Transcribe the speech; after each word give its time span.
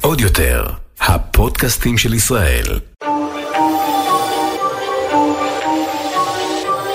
עוד 0.00 0.20
יותר, 0.20 0.66
הפודקאסטים 1.00 1.98
של 1.98 2.14
ישראל. 2.14 2.80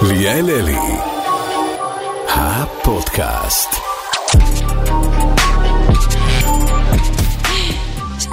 ליאל 0.01 0.49
אלי, 0.49 0.77
הפודקאסט. 2.27 3.90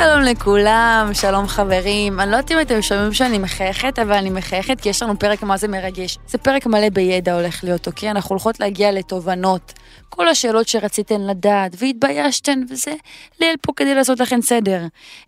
שלום 0.02 0.22
לכולם, 0.22 1.10
שלום 1.14 1.46
חברים. 1.46 2.20
אני 2.20 2.30
לא 2.30 2.36
יודעת 2.36 2.52
אם 2.52 2.60
אתם 2.60 2.82
שומעים 2.82 3.12
שאני 3.12 3.38
מחייכת, 3.38 3.98
אבל 3.98 4.12
אני 4.12 4.30
מחייכת 4.30 4.80
כי 4.80 4.88
יש 4.88 5.02
לנו 5.02 5.18
פרק 5.18 5.42
מה 5.42 5.56
זה 5.56 5.68
מרגש. 5.68 6.18
זה 6.28 6.38
פרק 6.38 6.66
מלא 6.66 6.88
בידע 6.88 7.34
הולך 7.34 7.64
להיות, 7.64 7.86
אוקיי? 7.86 8.10
אנחנו 8.10 8.28
הולכות 8.30 8.60
להגיע 8.60 8.92
לתובנות. 8.92 9.72
כל 10.08 10.28
השאלות 10.28 10.68
שרציתן 10.68 11.20
לדעת 11.20 11.72
והתביישתן 11.78 12.60
וזה, 12.70 12.94
ליל 13.40 13.56
פה 13.62 13.72
כדי 13.76 13.94
לעשות 13.94 14.20
לכם 14.20 14.40
סדר. 14.40 14.82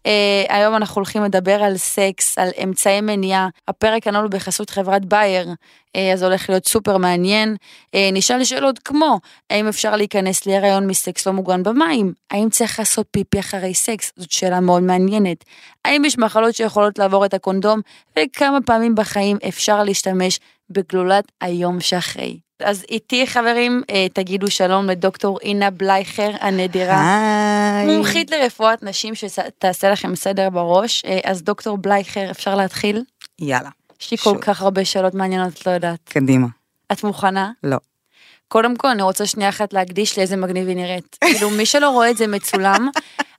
אה, 0.06 0.45
היום 0.48 0.76
אנחנו 0.76 0.95
הולכים 0.95 1.24
לדבר 1.24 1.62
על 1.62 1.76
סקס, 1.76 2.38
על 2.38 2.48
אמצעי 2.64 3.00
מניעה. 3.00 3.48
הפרק 3.68 4.06
הינו 4.06 4.28
בחסות 4.30 4.70
חברת 4.70 5.04
בייר, 5.04 5.48
אז 6.12 6.22
הולך 6.22 6.50
להיות 6.50 6.68
סופר 6.68 6.96
מעניין. 6.96 7.56
אה, 7.94 8.10
נשאל 8.12 8.44
שאלות 8.44 8.78
כמו, 8.78 9.20
האם 9.50 9.68
אפשר 9.68 9.96
להיכנס 9.96 10.46
להיריון 10.46 10.86
מסקס 10.86 11.26
לא 11.26 11.32
מוגן 11.32 11.62
במים? 11.62 12.12
האם 12.30 12.50
צריך 12.50 12.78
לעשות 12.78 13.06
פיפי 13.10 13.40
אחרי 13.40 13.74
סקס? 13.74 14.12
זאת 14.16 14.30
שאלה 14.30 14.60
מאוד 14.60 14.82
מעניינת. 14.82 15.45
האם 15.84 16.04
יש 16.04 16.18
מחלות 16.18 16.54
שיכולות 16.54 16.98
לעבור 16.98 17.24
את 17.24 17.34
הקונדום? 17.34 17.80
וכמה 18.18 18.58
פעמים 18.66 18.95
בחיים 18.95 19.36
אפשר 19.48 19.84
להשתמש 19.84 20.40
בגלולת 20.70 21.32
היום 21.40 21.80
שאחרי? 21.80 22.38
אז 22.62 22.84
איתי 22.90 23.26
חברים, 23.26 23.82
אה, 23.90 24.06
תגידו 24.12 24.50
שלום 24.50 24.86
לדוקטור 24.86 25.38
אינה 25.40 25.70
בלייכר 25.70 26.30
הנדירה. 26.40 27.00
היי. 27.80 27.96
מומחית 27.96 28.30
לרפואת 28.30 28.82
נשים 28.82 29.14
שתעשה 29.14 29.90
לכם 29.90 30.14
סדר 30.14 30.50
בראש. 30.50 31.04
אה, 31.04 31.18
אז 31.24 31.43
דוקטור 31.43 31.78
בלייכר, 31.78 32.30
אפשר 32.30 32.54
להתחיל? 32.54 33.02
יאללה, 33.40 33.68
יש 34.01 34.10
לי 34.10 34.16
כל. 34.16 34.38
כך 34.40 34.62
הרבה 34.62 34.84
שאלות 34.84 35.15
מעניינות, 35.15 35.52
את 35.52 35.66
לא 35.66 35.70
יודעת. 35.70 35.98
קדימה. 36.04 36.46
את 36.93 37.04
מוכנה? 37.04 37.51
לא. 37.62 37.76
קודם 38.48 38.76
כל, 38.76 38.88
אני 38.88 39.02
רוצה 39.02 39.26
שנייה 39.26 39.48
אחת 39.48 39.73
להקדיש 39.73 40.18
לאיזה 40.18 40.37
מגניב 40.37 40.68
היא 40.68 40.76
נראית. 40.76 41.16
כאילו, 41.24 41.51
מי 41.51 41.66
שלא 41.66 41.90
רואה 41.90 42.10
את 42.10 42.16
זה 42.16 42.26
מצולם, 42.26 42.88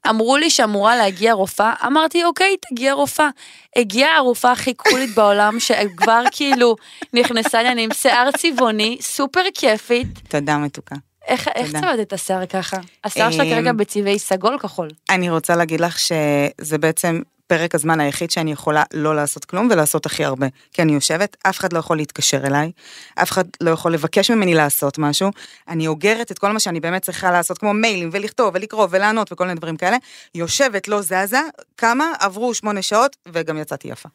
אמרו 0.09 0.37
לי 0.37 0.49
שאמורה 0.49 0.95
להגיע 0.95 1.33
רופאה, 1.33 1.73
אמרתי, 1.85 2.23
אוקיי, 2.23 2.55
תגיע 2.69 2.93
רופאה. 2.93 3.29
הגיעה 3.75 4.17
הרופאה 4.17 4.51
הכי 4.51 4.73
קולית 4.73 5.15
בעולם, 5.15 5.59
שכבר 5.59 6.23
כאילו 6.31 6.75
נכנסה 7.13 7.63
לי, 7.63 7.69
אני 7.69 7.83
עם 7.83 7.93
שיער 7.93 8.29
צבעוני, 8.37 8.97
סופר 9.01 9.43
כיפית. 9.53 10.07
תודה 10.27 10.57
מתוקה. 10.57 10.95
איך 11.27 11.47
איך. 11.55 11.71
צבעת 11.71 11.99
את 11.99 12.13
השיער 12.13 12.45
ככה? 12.45 12.77
השיער 13.03 13.31
שלה 13.31 13.43
אמ, 13.43 13.49
כרגע 13.49 13.73
בצבעי 13.73 14.19
סגול 14.19 14.57
כחול. 14.59 14.89
אני 15.09 15.29
רוצה 15.29 15.55
להגיד 15.55 15.81
לך 15.81 15.99
שזה 15.99 16.77
בעצם 16.77 17.21
פרק 17.51 17.75
הזמן 17.75 17.99
היחיד 17.99 18.31
שאני 18.31 18.51
יכולה 18.51 18.83
לא 18.93 19.15
לעשות 19.15 19.45
כלום 19.45 19.67
ולעשות 19.71 20.05
הכי 20.05 20.25
הרבה. 20.25 20.47
כי 20.73 20.81
אני 20.81 20.93
יושבת, 20.93 21.37
אף 21.43 21.59
אחד 21.59 21.73
לא 21.73 21.79
יכול 21.79 21.97
להתקשר 21.97 22.47
אליי, 22.47 22.71
אף 23.15 23.31
אחד 23.31 23.43
לא 23.61 23.71
יכול 23.71 23.93
לבקש 23.93 24.31
ממני 24.31 24.53
לעשות 24.53 24.97
משהו. 24.97 25.29
אני 25.67 25.87
אוגרת 25.87 26.31
את 26.31 26.39
כל 26.39 26.51
מה 26.51 26.59
שאני 26.59 26.79
באמת 26.79 27.01
צריכה 27.01 27.31
לעשות, 27.31 27.57
כמו 27.57 27.73
מיילים 27.73 28.09
ולכתוב 28.11 28.51
ולקרוא 28.53 28.87
ולענות 28.91 29.31
וכל 29.31 29.45
מיני 29.45 29.59
דברים 29.59 29.77
כאלה. 29.77 29.97
יושבת, 30.35 30.87
לא 30.87 31.01
זזה, 31.01 31.41
כמה, 31.77 32.11
עברו 32.19 32.53
שמונה 32.53 32.81
שעות 32.81 33.17
וגם 33.27 33.57
יצאתי 33.57 33.87
יפה. 33.87 34.09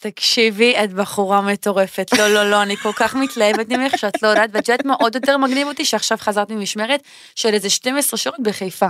תקשיבי, 0.00 0.74
את 0.84 0.92
בחורה 0.92 1.40
מטורפת. 1.40 2.10
לא, 2.18 2.28
לא, 2.28 2.50
לא, 2.50 2.62
אני 2.62 2.76
כל 2.76 2.92
כך 2.96 3.14
מתלהבת 3.14 3.68
ממך 3.68 3.98
שאת 3.98 4.22
לא 4.22 4.28
יודעת, 4.28 4.50
ואת 4.52 4.68
יודעת 4.68 4.86
מה 4.86 4.94
עוד 4.94 5.14
יותר 5.14 5.36
מגניב 5.36 5.68
אותי? 5.68 5.84
שעכשיו 5.84 6.18
חזרת 6.20 6.50
ממשמרת 6.50 7.02
של 7.34 7.54
איזה 7.54 7.70
12 7.70 8.18
שעות 8.18 8.40
בחיפה. 8.42 8.86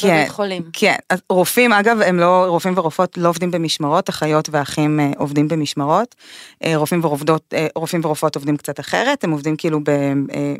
כן, 0.00 0.08
בבית 0.08 0.30
חולים. 0.30 0.62
כן, 0.72 0.94
אז 1.10 1.18
רופאים 1.30 1.72
אגב 1.72 2.00
הם 2.00 2.18
לא, 2.18 2.44
רופאים 2.48 2.78
ורופאות 2.78 3.18
לא 3.18 3.28
עובדים 3.28 3.50
במשמרות, 3.50 4.10
אחיות 4.10 4.48
ואחים 4.52 5.00
אה, 5.00 5.10
עובדים 5.18 5.48
במשמרות, 5.48 6.14
אה, 6.64 6.76
רופאים 6.76 7.04
ורופאות, 7.04 7.54
אה, 7.54 7.66
רופאים 7.76 8.04
ורופאות 8.04 8.36
עובדים 8.36 8.56
קצת 8.56 8.80
אחרת, 8.80 9.24
הם 9.24 9.30
עובדים 9.30 9.56
כאילו 9.56 9.80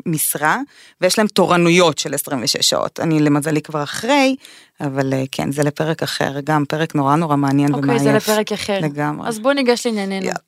במשרה, 0.05 0.57
ויש 1.01 1.17
להם 1.17 1.27
תורנויות 1.27 1.97
של 1.97 2.13
26 2.13 2.57
שעות, 2.69 2.99
אני 2.99 3.19
למזלי 3.19 3.61
כבר 3.61 3.83
אחרי, 3.83 4.35
אבל 4.81 5.13
אה, 5.13 5.23
כן, 5.31 5.51
זה 5.51 5.63
לפרק 5.63 6.03
אחר, 6.03 6.39
גם 6.43 6.65
פרק 6.65 6.95
נורא 6.95 7.15
נורא 7.15 7.35
מעניין 7.35 7.73
אוקיי, 7.73 7.83
ומעייף. 7.83 8.03
זה 8.03 8.13
לפרק 8.13 8.51
אחר. 8.51 8.79
לגמרי. 8.81 9.27
אז 9.27 9.39
בואי 9.39 9.55
ניגש 9.55 9.85
לענייננו. 9.85 10.25
יאללה. 10.25 10.39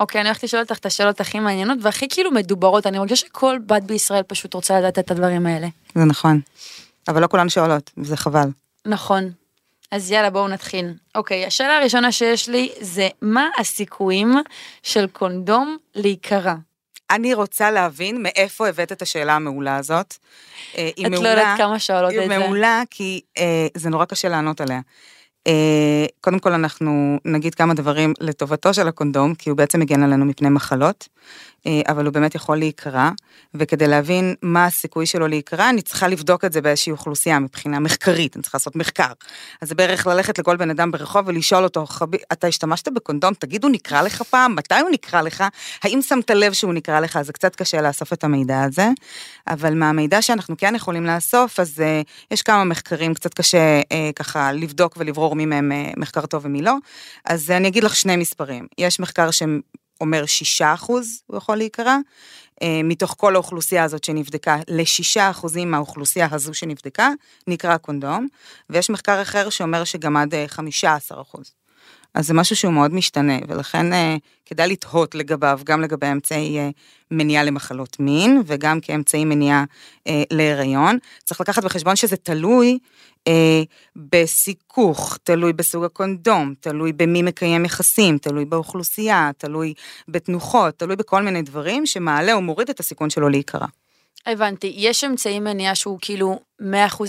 אוקיי, 0.00 0.20
אני 0.20 0.28
הולכת 0.28 0.44
לשאול 0.44 0.62
אותך 0.62 0.78
את 0.78 0.86
השאלות 0.86 1.20
הכי 1.20 1.40
מעניינות 1.40 1.78
והכי 1.82 2.06
כאילו 2.08 2.30
מדוברות, 2.30 2.86
אני 2.86 2.98
מרגישה 2.98 3.26
שכל 3.26 3.58
בת 3.66 3.82
בישראל 3.82 4.22
פשוט 4.22 4.54
רוצה 4.54 4.78
לדעת 4.78 4.98
את 4.98 5.10
הדברים 5.10 5.46
האלה. 5.46 5.66
זה 5.94 6.04
נכון, 6.04 6.40
אבל 7.08 7.22
לא 7.22 7.26
כולן 7.26 7.48
שואלות, 7.48 7.90
וזה 7.96 8.16
חבל. 8.16 8.48
נכון. 8.86 9.30
אז 9.90 10.10
יאללה, 10.10 10.30
בואו 10.30 10.48
נתחיל. 10.48 10.86
אוקיי, 11.14 11.46
השאלה 11.46 11.76
הראשונה 11.76 12.12
שיש 12.12 12.48
לי 12.48 12.72
זה, 12.80 13.08
מה 13.22 13.48
הסיכויים 13.58 14.34
של 14.82 15.06
קונדום 15.06 15.76
להיקרע? 15.94 16.54
אני 17.10 17.34
רוצה 17.34 17.70
להבין 17.70 18.22
מאיפה 18.22 18.68
הבאת 18.68 18.92
את 18.92 19.02
השאלה 19.02 19.34
המעולה 19.36 19.76
הזאת. 19.76 20.14
אה, 20.78 20.90
היא 20.96 21.06
את 21.06 21.10
לא 21.10 21.16
מעולה- 21.16 21.30
יודעת 21.30 21.58
כמה 21.58 21.78
שואלות 21.78 22.10
היא 22.10 22.20
את 22.20 22.28
זה. 22.28 22.38
מעולה 22.38 22.82
כי 22.90 23.20
אה, 23.38 23.66
זה 23.74 23.90
נורא 23.90 24.04
קשה 24.04 24.28
לענות 24.28 24.60
עליה. 24.60 24.80
אה, 25.46 25.52
קודם 26.20 26.38
כל 26.38 26.52
אנחנו 26.52 27.18
נגיד 27.24 27.54
כמה 27.54 27.74
דברים 27.74 28.12
לטובתו 28.20 28.74
של 28.74 28.88
הקונדום, 28.88 29.34
כי 29.34 29.50
הוא 29.50 29.56
בעצם 29.56 29.80
מגן 29.80 30.02
עלינו 30.02 30.24
מפני 30.24 30.48
מחלות, 30.48 31.08
אבל 31.88 32.04
הוא 32.04 32.12
באמת 32.12 32.34
יכול 32.34 32.56
להיקרע, 32.56 33.10
וכדי 33.54 33.86
להבין 33.86 34.34
מה 34.42 34.66
הסיכוי 34.66 35.06
שלו 35.06 35.28
להיקרע, 35.28 35.70
אני 35.70 35.82
צריכה 35.82 36.08
לבדוק 36.08 36.44
את 36.44 36.52
זה 36.52 36.60
באיזושהי 36.60 36.92
אוכלוסייה 36.92 37.38
מבחינה 37.38 37.80
מחקרית, 37.80 38.36
אני 38.36 38.42
צריכה 38.42 38.58
לעשות 38.58 38.76
מחקר. 38.76 39.12
אז 39.60 39.68
זה 39.68 39.74
בערך 39.74 40.06
ללכת 40.06 40.38
לכל 40.38 40.56
בן 40.56 40.70
אדם 40.70 40.90
ברחוב 40.90 41.28
ולשאול 41.28 41.64
אותו, 41.64 41.84
אתה 42.32 42.46
השתמשת 42.46 42.88
בקונדום, 42.88 43.34
תגיד 43.34 43.64
הוא 43.64 43.72
נקרע 43.72 44.02
לך 44.02 44.22
פעם, 44.22 44.56
מתי 44.56 44.80
הוא 44.80 44.90
נקרע 44.90 45.22
לך, 45.22 45.44
האם 45.82 46.02
שמת 46.02 46.30
לב 46.30 46.52
שהוא 46.52 46.74
נקרע 46.74 47.00
לך, 47.00 47.22
זה 47.22 47.32
קצת 47.32 47.56
קשה 47.56 47.82
לאסוף 47.82 48.12
את 48.12 48.24
המידע 48.24 48.62
הזה, 48.62 48.88
אבל 49.48 49.74
מהמידע 49.74 50.22
שאנחנו 50.22 50.56
כן 50.56 50.74
יכולים 50.74 51.06
לאסוף, 51.06 51.60
אז 51.60 51.78
uh, 51.78 52.08
יש 52.30 52.42
כמה 52.42 52.64
מחקרים, 52.64 53.14
קצת 53.14 53.34
קשה 53.34 53.80
uh, 53.80 54.12
ככה 54.16 54.52
לבדוק 54.52 54.94
ולברור 54.96 55.36
מי 55.36 55.46
מהם 55.46 55.72
uh, 55.72 56.00
מחקר 56.00 56.26
טוב 56.26 56.44
ומי 56.44 56.62
לא, 56.62 56.74
אז 57.24 57.50
uh, 57.50 57.52
אני 57.52 57.68
אגיד 57.68 57.84
לך 57.84 57.96
שני 57.96 58.16
מספרים, 58.16 58.66
יש 58.78 59.00
מחקר 59.00 59.30
שישה 60.26 60.74
אחוז 60.74 61.22
הוא 61.26 61.36
יכול 61.36 61.56
להיקרא, 61.56 61.96
uh, 61.96 62.64
מתוך 62.84 63.14
כל 63.18 63.34
האוכלוסייה 63.34 63.84
הזאת 63.84 64.04
שנבדקה, 64.04 64.56
לשישה 64.68 65.30
אחוזים 65.30 65.70
מהאוכלוסייה 65.70 66.28
הזו 66.30 66.54
שנבדקה, 66.54 67.10
נקרא 67.46 67.76
קונדום, 67.76 68.28
ויש 68.70 68.90
מחקר 68.90 69.22
אחר 69.22 69.50
שאומר 69.50 69.84
שגם 69.84 70.16
עד 70.16 70.34
uh, 70.34 70.36
15 70.48 71.20
אחוז. 71.22 71.63
אז 72.14 72.26
זה 72.26 72.34
משהו 72.34 72.56
שהוא 72.56 72.72
מאוד 72.72 72.94
משתנה, 72.94 73.38
ולכן 73.48 73.92
אה, 73.92 74.16
כדאי 74.46 74.68
לתהות 74.68 75.14
לגביו, 75.14 75.60
גם 75.64 75.80
לגבי 75.80 76.06
אמצעי 76.12 76.58
אה, 76.58 76.70
מניעה 77.10 77.44
למחלות 77.44 78.00
מין, 78.00 78.42
וגם 78.46 78.80
כאמצעי 78.80 79.24
מניעה 79.24 79.64
אה, 80.06 80.22
להיריון. 80.30 80.98
צריך 81.24 81.40
לקחת 81.40 81.64
בחשבון 81.64 81.96
שזה 81.96 82.16
תלוי 82.16 82.78
אה, 83.28 83.62
בסיכוך, 83.96 85.18
תלוי 85.22 85.52
בסוג 85.52 85.84
הקונדום, 85.84 86.54
תלוי 86.60 86.92
במי 86.92 87.22
מקיים 87.22 87.64
יחסים, 87.64 88.18
תלוי 88.18 88.44
באוכלוסייה, 88.44 89.30
תלוי 89.38 89.74
בתנוחות, 90.08 90.78
תלוי 90.78 90.96
בכל 90.96 91.22
מיני 91.22 91.42
דברים 91.42 91.86
שמעלה 91.86 92.32
או 92.32 92.42
מוריד 92.42 92.70
את 92.70 92.80
הסיכון 92.80 93.10
שלו 93.10 93.28
להיקרע. 93.28 93.66
הבנתי, 94.26 94.72
יש 94.76 95.04
אמצעי 95.04 95.40
מניעה 95.40 95.74
שהוא 95.74 95.98
כאילו 96.00 96.40
100% 96.60 96.64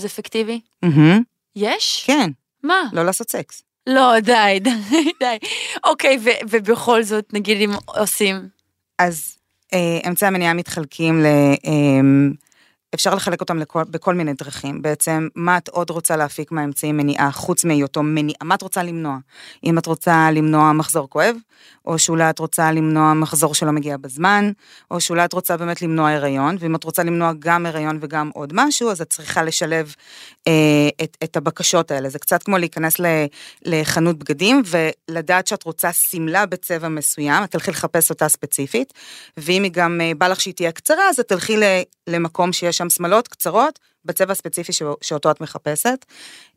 אפקטיבי? 0.06 0.60
מהמם, 0.82 1.22
יש? 1.56 2.04
כן, 2.06 2.30
מה? 2.62 2.82
לא 2.92 3.02
לעשות 3.02 3.30
סקס. 3.30 3.65
לא, 3.86 4.20
די, 4.20 4.58
די, 4.60 4.70
די. 5.20 5.38
אוקיי, 5.84 6.18
ו- 6.24 6.46
ובכל 6.50 7.02
זאת, 7.02 7.24
נגיד 7.32 7.70
אם 7.70 7.76
עושים. 7.84 8.48
אז 8.98 9.38
אה, 9.74 10.08
אמצעי 10.08 10.26
המניעה 10.26 10.54
מתחלקים 10.54 11.20
ל... 11.20 11.26
אה, 11.66 12.00
אפשר 12.94 13.14
לחלק 13.14 13.40
אותם 13.40 13.58
לכל, 13.58 13.84
בכל 13.84 14.14
מיני 14.14 14.32
דרכים. 14.32 14.82
בעצם, 14.82 15.28
מה 15.34 15.56
את 15.56 15.68
עוד 15.68 15.90
רוצה 15.90 16.16
להפיק 16.16 16.52
מהאמצעי 16.52 16.92
מניעה, 16.92 17.32
חוץ 17.32 17.64
מהיותו 17.64 18.02
מניעה? 18.02 18.38
מה 18.44 18.54
את 18.54 18.62
רוצה 18.62 18.82
למנוע? 18.82 19.18
אם 19.64 19.78
את 19.78 19.86
רוצה 19.86 20.30
למנוע 20.30 20.72
מחזור 20.72 21.10
כואב, 21.10 21.36
או 21.84 21.98
שאולי 21.98 22.30
את 22.30 22.38
רוצה 22.38 22.72
למנוע 22.72 23.14
מחזור 23.14 23.54
שלא 23.54 23.72
מגיע 23.72 23.96
בזמן, 23.96 24.50
או 24.90 25.00
שאולי 25.00 25.24
את 25.24 25.32
רוצה 25.32 25.56
באמת 25.56 25.82
למנוע 25.82 26.10
הריון, 26.10 26.56
ואם 26.60 26.74
את 26.74 26.84
רוצה 26.84 27.02
למנוע 27.02 27.32
גם 27.38 27.66
הריון 27.66 27.98
וגם 28.00 28.30
עוד 28.34 28.52
משהו, 28.54 28.90
אז 28.90 29.00
את 29.00 29.10
צריכה 29.10 29.42
לשלב 29.42 29.94
אה, 30.48 30.52
את, 31.02 31.16
את 31.24 31.36
הבקשות 31.36 31.90
האלה. 31.90 32.08
זה 32.08 32.18
קצת 32.18 32.42
כמו 32.42 32.58
להיכנס 32.58 33.00
ל, 33.00 33.06
לחנות 33.64 34.18
בגדים 34.18 34.62
ולדעת 34.66 35.46
שאת 35.46 35.62
רוצה 35.62 35.92
שמלה 35.92 36.46
בצבע 36.46 36.88
מסוים, 36.88 37.44
את 37.44 37.50
תלכי 37.50 37.70
לחפש 37.70 38.10
אותה 38.10 38.28
ספציפית, 38.28 38.92
ואם 39.36 39.62
היא 39.62 39.72
גם 39.72 40.00
אה, 40.00 40.12
בא 40.18 40.28
לך 40.28 40.40
שהיא 40.40 40.54
תהיה 40.54 40.72
קצרה, 40.72 41.08
אז 41.08 41.20
את 41.20 41.28
תלכי 41.28 41.56
ל- 41.56 41.82
למקום 42.06 42.52
שיש 42.52 42.75
שם 42.76 42.90
שמלות 42.90 43.28
קצרות 43.28 43.78
בצבע 44.04 44.32
הספציפי 44.32 44.72
ש- 44.72 44.82
שאותו 45.02 45.30
את 45.30 45.40
מחפשת. 45.40 46.04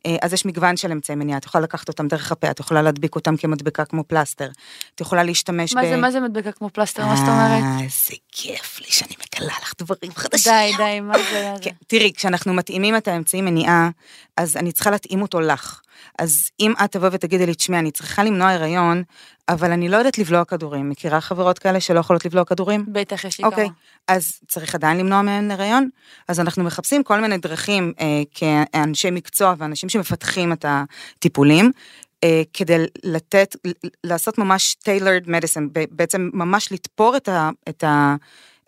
אה, 0.06 0.16
אז 0.22 0.32
יש 0.32 0.46
מגוון 0.46 0.76
של 0.76 0.92
אמצעי 0.92 1.16
מניעה, 1.16 1.38
את 1.38 1.44
יכולה 1.44 1.64
לקחת 1.64 1.88
אותם 1.88 2.08
דרך 2.08 2.32
הפה, 2.32 2.50
את 2.50 2.60
יכולה 2.60 2.82
להדביק 2.82 3.14
אותם 3.14 3.36
כמדבקה 3.36 3.84
כמו 3.84 4.04
פלסטר, 4.04 4.48
את 4.94 5.00
יכולה 5.00 5.22
להשתמש 5.22 5.74
מה 5.74 5.82
ב... 5.82 5.88
זה, 5.88 5.96
מה 5.96 6.10
זה 6.10 6.20
מדבקה 6.20 6.52
כמו 6.52 6.70
פלסטר, 6.70 7.06
מה 7.06 7.16
זאת 7.16 7.28
אומרת? 7.28 7.62
אה, 7.62 7.84
איזה 7.84 8.14
כיף 8.32 8.80
לי 8.80 8.86
שאני 8.90 9.14
מגלה 9.34 9.54
לך 9.62 9.72
דברים 9.78 10.12
חדשים. 10.14 10.52
די, 10.52 10.72
די, 10.76 11.00
מה 11.00 11.14
זה? 11.30 11.52
כן, 11.60 11.74
תראי, 11.86 12.12
כשאנחנו 12.16 12.54
מתאימים 12.54 12.96
את 12.96 13.08
האמצעי 13.08 13.42
מניעה, 13.42 13.90
אז 14.36 14.56
אני 14.56 14.72
צריכה 14.72 14.90
להתאים 14.90 15.22
אותו 15.22 15.40
לך. 15.40 15.80
אז 16.18 16.50
אם 16.60 16.72
את 16.84 16.92
תבוא 16.92 17.08
ותגידי 17.12 17.46
לי, 17.46 17.54
תשמעי, 17.54 17.78
אני 17.78 17.90
צריכה 17.90 18.24
למנוע 18.24 18.50
הריון, 18.50 19.02
אבל 19.48 19.72
אני 19.72 19.88
לא 19.88 19.96
יודעת 19.96 20.18
לבלוע 20.18 20.44
כדורים. 20.44 20.88
מכירה 20.88 21.20
חברות 21.20 21.58
כאלה 21.58 21.80
שלא 21.80 22.00
יכולות 22.00 22.24
לבלוע 22.24 22.44
כדורים? 22.44 22.84
בטח, 22.88 23.24
יש 23.24 23.38
לי 23.38 23.44
אוקיי, 23.44 23.66
כמה. 23.66 23.74
אז 24.16 24.40
צריך 24.48 24.74
עדיין 24.74 24.98
למנוע 24.98 25.22
מהן 25.22 25.50
הריון? 25.50 25.88
אז 26.28 26.40
אנחנו 26.40 26.64
מחפשים 26.64 27.02
כל 27.02 27.20
מיני 27.20 27.38
דרכים 27.38 27.92
אה, 28.00 28.22
כאנשי 28.34 29.10
מקצוע 29.10 29.54
ואנשים 29.58 29.88
שמפתחים 29.88 30.52
את 30.52 30.64
הטיפולים, 30.68 31.72
אה, 32.24 32.42
כדי 32.52 32.84
לתת, 33.04 33.56
לעשות 34.04 34.38
ממש 34.38 34.76
tailored 34.84 35.26
medicine, 35.26 35.86
בעצם 35.90 36.30
ממש 36.32 36.72
לתפור 36.72 37.16
את, 37.16 37.28
ה, 37.28 37.50
את, 37.68 37.84
ה, 37.84 38.16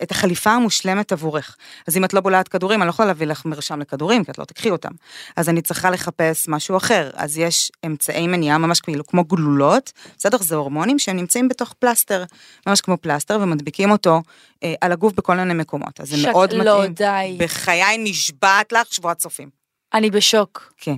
את 0.03 0.11
החליפה 0.11 0.51
המושלמת 0.51 1.13
עבורך. 1.13 1.57
אז 1.89 1.97
אם 1.97 2.05
את 2.05 2.13
לא 2.15 2.21
בולעת 2.21 2.49
כדורים, 2.49 2.83
אני 2.83 2.87
לא 2.87 2.91
יכולה 2.91 3.07
להביא 3.07 3.27
לך 3.27 3.45
מרשם 3.45 3.81
לכדורים, 3.81 4.25
כי 4.25 4.31
את 4.31 4.39
לא 4.39 4.45
תקחי 4.45 4.71
אותם. 4.71 4.91
אז 5.37 5.49
אני 5.49 5.63
צריכה 5.63 5.91
לחפש 5.91 6.49
משהו 6.49 6.77
אחר. 6.77 7.11
אז 7.15 7.39
יש 7.39 7.73
אמצעי 7.87 8.27
מניעה 8.27 8.59
ממש 8.59 8.81
כאילו 8.81 9.07
כמו 9.07 9.25
גלולות, 9.25 9.93
בסדר? 10.19 10.39
זה 10.41 10.55
הורמונים 10.55 10.99
שהם 10.99 11.17
נמצאים 11.17 11.49
בתוך 11.49 11.73
פלסטר, 11.79 12.25
ממש 12.67 12.81
כמו 12.81 12.97
פלסטר, 12.97 13.39
ומדביקים 13.43 13.91
אותו 13.91 14.23
אה, 14.63 14.75
על 14.81 14.93
הגוף 14.93 15.13
בכל 15.13 15.37
מיני 15.37 15.55
מקומות. 15.55 16.01
אז 16.01 16.09
זה 16.09 16.17
שק- 16.17 16.29
מאוד 16.29 16.53
לא, 16.53 16.79
מתאים. 16.81 16.93
די. 16.95 17.37
בחיי 17.45 17.99
נשבעת 17.99 18.73
לך 18.73 18.93
שבועת 18.95 19.19
צופים. 19.19 19.49
אני 19.95 20.11
בשוק. 20.11 20.73
כן. 20.77 20.97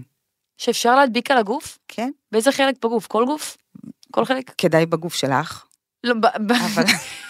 שאפשר 0.59 0.97
להדביק 0.97 1.31
על 1.31 1.39
הגוף? 1.39 1.79
כן, 1.89 2.11
באיזה 2.33 2.53
חלק 2.53 2.75
בגוף? 2.85 3.07
כל 3.07 3.25
גוף? 3.27 3.57
כל 4.13 4.25
חלק? 4.25 4.53
כדאי 4.59 4.87
בגוף 4.87 5.15
שלך, 5.15 5.65
לא, 6.05 6.15
ב- 6.15 6.53
אבל... 6.53 6.85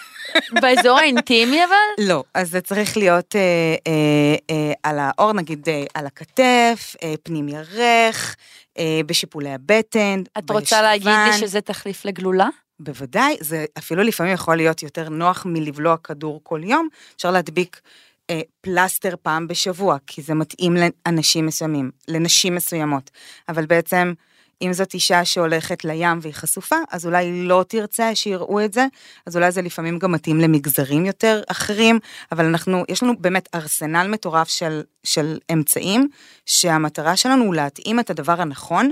באזור 0.61 0.99
האינטימי 0.99 1.63
אבל? 1.65 2.05
לא, 2.07 2.23
אז 2.33 2.51
זה 2.51 2.61
צריך 2.61 2.97
להיות 2.97 3.35
אה, 3.35 3.41
אה, 3.87 4.35
אה, 4.49 4.73
על 4.83 4.97
האור, 4.99 5.33
נגיד 5.33 5.69
אה, 5.69 5.83
על 5.93 6.05
הכתף, 6.05 6.95
אה, 7.03 7.13
פנים 7.23 7.49
ירך, 7.49 8.35
אה, 8.77 9.01
בשיפולי 9.05 9.53
הבטן, 9.53 10.23
את 10.37 10.49
רוצה 10.49 10.81
להגיד 10.81 11.07
לי 11.07 11.13
בישבן. 11.25 11.47
שזה 11.47 11.61
תחליף 11.61 12.05
לגלולה? 12.05 12.47
בוודאי, 12.79 13.37
זה 13.39 13.65
אפילו 13.77 14.03
לפעמים 14.03 14.33
יכול 14.33 14.55
להיות 14.55 14.83
יותר 14.83 15.09
נוח 15.09 15.45
מלבלוע 15.45 15.97
כדור 16.03 16.39
כל 16.43 16.61
יום, 16.63 16.87
אפשר 17.15 17.31
להדביק 17.31 17.81
אה, 18.29 18.41
פלסטר 18.61 19.15
פעם 19.21 19.47
בשבוע, 19.47 19.97
כי 20.07 20.21
זה 20.21 20.33
מתאים 20.33 20.75
לאנשים 20.77 21.45
מסוימים, 21.45 21.91
לנשים 22.07 22.55
מסוימות, 22.55 23.11
אבל 23.49 23.65
בעצם... 23.65 24.13
אם 24.61 24.73
זאת 24.73 24.93
אישה 24.93 25.25
שהולכת 25.25 25.85
לים 25.85 26.19
והיא 26.21 26.33
חשופה, 26.33 26.75
אז 26.91 27.05
אולי 27.05 27.47
לא 27.47 27.65
תרצה 27.67 28.15
שיראו 28.15 28.65
את 28.65 28.73
זה, 28.73 28.85
אז 29.25 29.37
אולי 29.37 29.51
זה 29.51 29.61
לפעמים 29.61 29.99
גם 29.99 30.11
מתאים 30.11 30.39
למגזרים 30.39 31.05
יותר 31.05 31.41
אחרים, 31.47 31.99
אבל 32.31 32.45
אנחנו, 32.45 32.83
יש 32.89 33.03
לנו 33.03 33.13
באמת 33.19 33.49
ארסנל 33.55 34.07
מטורף 34.07 34.49
של, 34.49 34.81
של 35.03 35.39
אמצעים, 35.53 36.09
שהמטרה 36.45 37.15
שלנו 37.15 37.43
הוא 37.43 37.55
להתאים 37.55 37.99
את 37.99 38.09
הדבר 38.09 38.41
הנכון 38.41 38.91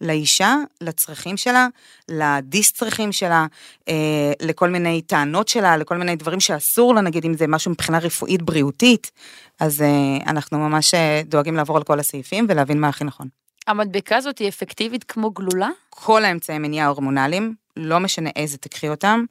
לאישה, 0.00 0.56
לצרכים 0.80 1.36
שלה, 1.36 1.68
לדיס 2.08 2.72
צרכים 2.72 3.12
שלה, 3.12 3.46
אה, 3.88 4.32
לכל 4.42 4.70
מיני 4.70 5.02
טענות 5.02 5.48
שלה, 5.48 5.76
לכל 5.76 5.96
מיני 5.96 6.16
דברים 6.16 6.40
שאסור 6.40 6.94
לה, 6.94 7.00
נגיד 7.00 7.24
אם 7.24 7.34
זה 7.34 7.46
משהו 7.46 7.70
מבחינה 7.70 7.98
רפואית 7.98 8.42
בריאותית, 8.42 9.10
אז 9.60 9.82
אה, 9.82 10.16
אנחנו 10.26 10.58
ממש 10.58 10.94
אה, 10.94 11.22
דואגים 11.24 11.56
לעבור 11.56 11.76
על 11.76 11.82
כל 11.82 12.00
הסעיפים 12.00 12.46
ולהבין 12.48 12.80
מה 12.80 12.88
הכי 12.88 13.04
נכון. 13.04 13.39
המדבקה 13.66 14.16
הזאת 14.16 14.38
היא 14.38 14.48
אפקטיבית 14.48 15.04
כמו 15.04 15.30
גלולה? 15.30 15.68
כל 15.90 16.24
האמצעי 16.24 16.58
מניעה 16.58 16.86
ההורמונליים, 16.86 17.54
לא 17.76 17.98
משנה 18.00 18.30
איזה 18.36 18.58
תקחי 18.58 18.88
אותם, 18.88 19.24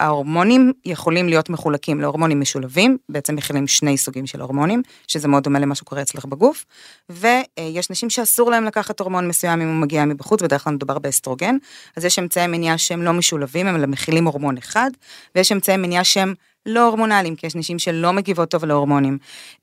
ההורמונים 0.00 0.72
יכולים 0.84 1.28
להיות 1.28 1.50
מחולקים 1.50 2.00
להורמונים 2.00 2.40
משולבים, 2.40 2.98
בעצם 3.08 3.36
מכילים 3.36 3.66
שני 3.66 3.98
סוגים 3.98 4.26
של 4.26 4.40
הורמונים, 4.40 4.82
שזה 5.08 5.28
מאוד 5.28 5.42
דומה 5.42 5.58
למה 5.58 5.74
שקורה 5.74 6.02
אצלך 6.02 6.24
בגוף, 6.24 6.64
ויש 7.08 7.90
נשים 7.90 8.10
שאסור 8.10 8.50
להם 8.50 8.64
לקחת 8.64 9.00
הורמון 9.00 9.28
מסוים 9.28 9.60
אם 9.60 9.68
הוא 9.68 9.76
מגיע 9.76 10.04
מבחוץ, 10.04 10.42
בדרך 10.42 10.64
כלל 10.64 10.74
מדובר 10.74 10.98
באסטרוגן, 10.98 11.56
אז 11.96 12.04
יש 12.04 12.18
אמצעי 12.18 12.46
מניעה 12.46 12.78
שהם 12.78 13.02
לא 13.02 13.12
משולבים, 13.12 13.66
הם 13.66 13.90
מכילים 13.90 14.26
הורמון 14.26 14.56
אחד, 14.56 14.90
ויש 15.34 15.52
אמצעי 15.52 15.76
מניעה 15.76 16.04
שהם 16.04 16.34
לא 16.66 16.86
הורמונליים, 16.86 17.36
כי 17.36 17.46
יש 17.46 17.54
נשים 17.54 17.78
שלא 17.78 18.12
מגיבות 18.12 18.50
טוב 18.50 18.64
להורמונים. 18.64 19.18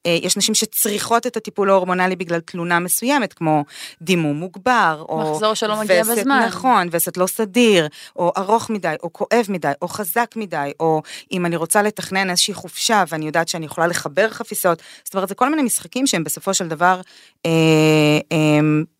אה, 0.05 0.17
יש 0.21 0.37
נשים 0.37 0.55
שצריכות 0.55 1.27
את 1.27 1.37
הטיפול 1.37 1.69
ההורמונלי 1.69 2.15
בגלל 2.15 2.39
תלונה 2.39 2.79
מסוימת, 2.79 3.33
כמו 3.33 3.65
דימום 4.01 4.37
מוגבר, 4.37 5.05
או... 5.09 5.31
מחזור 5.31 5.53
שלא 5.53 5.79
מגיע 5.79 6.01
וסת 6.01 6.17
בזמן. 6.17 6.45
נכון, 6.47 6.87
וסת 6.91 7.17
לא 7.17 7.27
סדיר, 7.27 7.87
או 8.15 8.31
ארוך 8.37 8.69
מדי, 8.69 8.95
או 9.03 9.13
כואב 9.13 9.45
מדי, 9.49 9.71
או 9.81 9.87
חזק 9.87 10.33
מדי, 10.35 10.71
או 10.79 11.01
אם 11.31 11.45
אני 11.45 11.55
רוצה 11.55 11.81
לתכנן 11.81 12.29
איזושהי 12.29 12.53
חופשה 12.53 13.03
ואני 13.07 13.25
יודעת 13.25 13.47
שאני 13.47 13.65
יכולה 13.65 13.87
לחבר 13.87 14.29
חפיסות, 14.29 14.81
זאת 15.03 15.13
אומרת, 15.13 15.29
זה 15.29 15.35
כל 15.35 15.49
מיני 15.49 15.61
משחקים 15.61 16.07
שהם 16.07 16.23
בסופו 16.23 16.53
של 16.53 16.67
דבר 16.67 17.01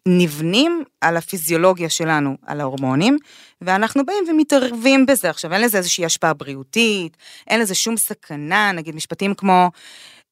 נבנים 0.07 0.83
על 1.01 1.17
הפיזיולוגיה 1.17 1.89
שלנו, 1.89 2.37
על 2.45 2.61
ההורמונים, 2.61 3.17
ואנחנו 3.61 4.05
באים 4.05 4.23
ומתערבים 4.29 5.05
בזה. 5.05 5.29
עכשיו, 5.29 5.53
אין 5.53 5.61
לזה 5.61 5.77
איזושהי 5.77 6.05
השפעה 6.05 6.33
בריאותית, 6.33 7.17
אין 7.47 7.59
לזה 7.59 7.75
שום 7.75 7.97
סכנה, 7.97 8.71
נגיד 8.71 8.95
משפטים 8.95 9.33
כמו... 9.33 9.69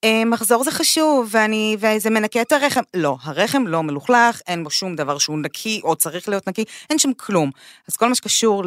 "אה, 0.03 0.25
מחזור 0.25 0.63
זה 0.63 0.71
חשוב, 0.71 1.29
ואני, 1.31 1.77
וזה 1.79 2.09
מנקה 2.09 2.41
את 2.41 2.51
הרחם. 2.51 2.81
לא, 2.93 3.17
הרחם 3.21 3.67
לא 3.67 3.83
מלוכלך, 3.83 4.41
אין 4.47 4.63
בו 4.63 4.69
שום 4.69 4.95
דבר 4.95 5.17
שהוא 5.17 5.39
נקי 5.39 5.81
או 5.83 5.95
צריך 5.95 6.29
להיות 6.29 6.47
נקי, 6.47 6.63
אין 6.89 6.99
שם 6.99 7.13
כלום. 7.13 7.51
אז 7.87 7.97
כל 7.97 8.09
מה 8.09 8.15
שקשור 8.15 8.63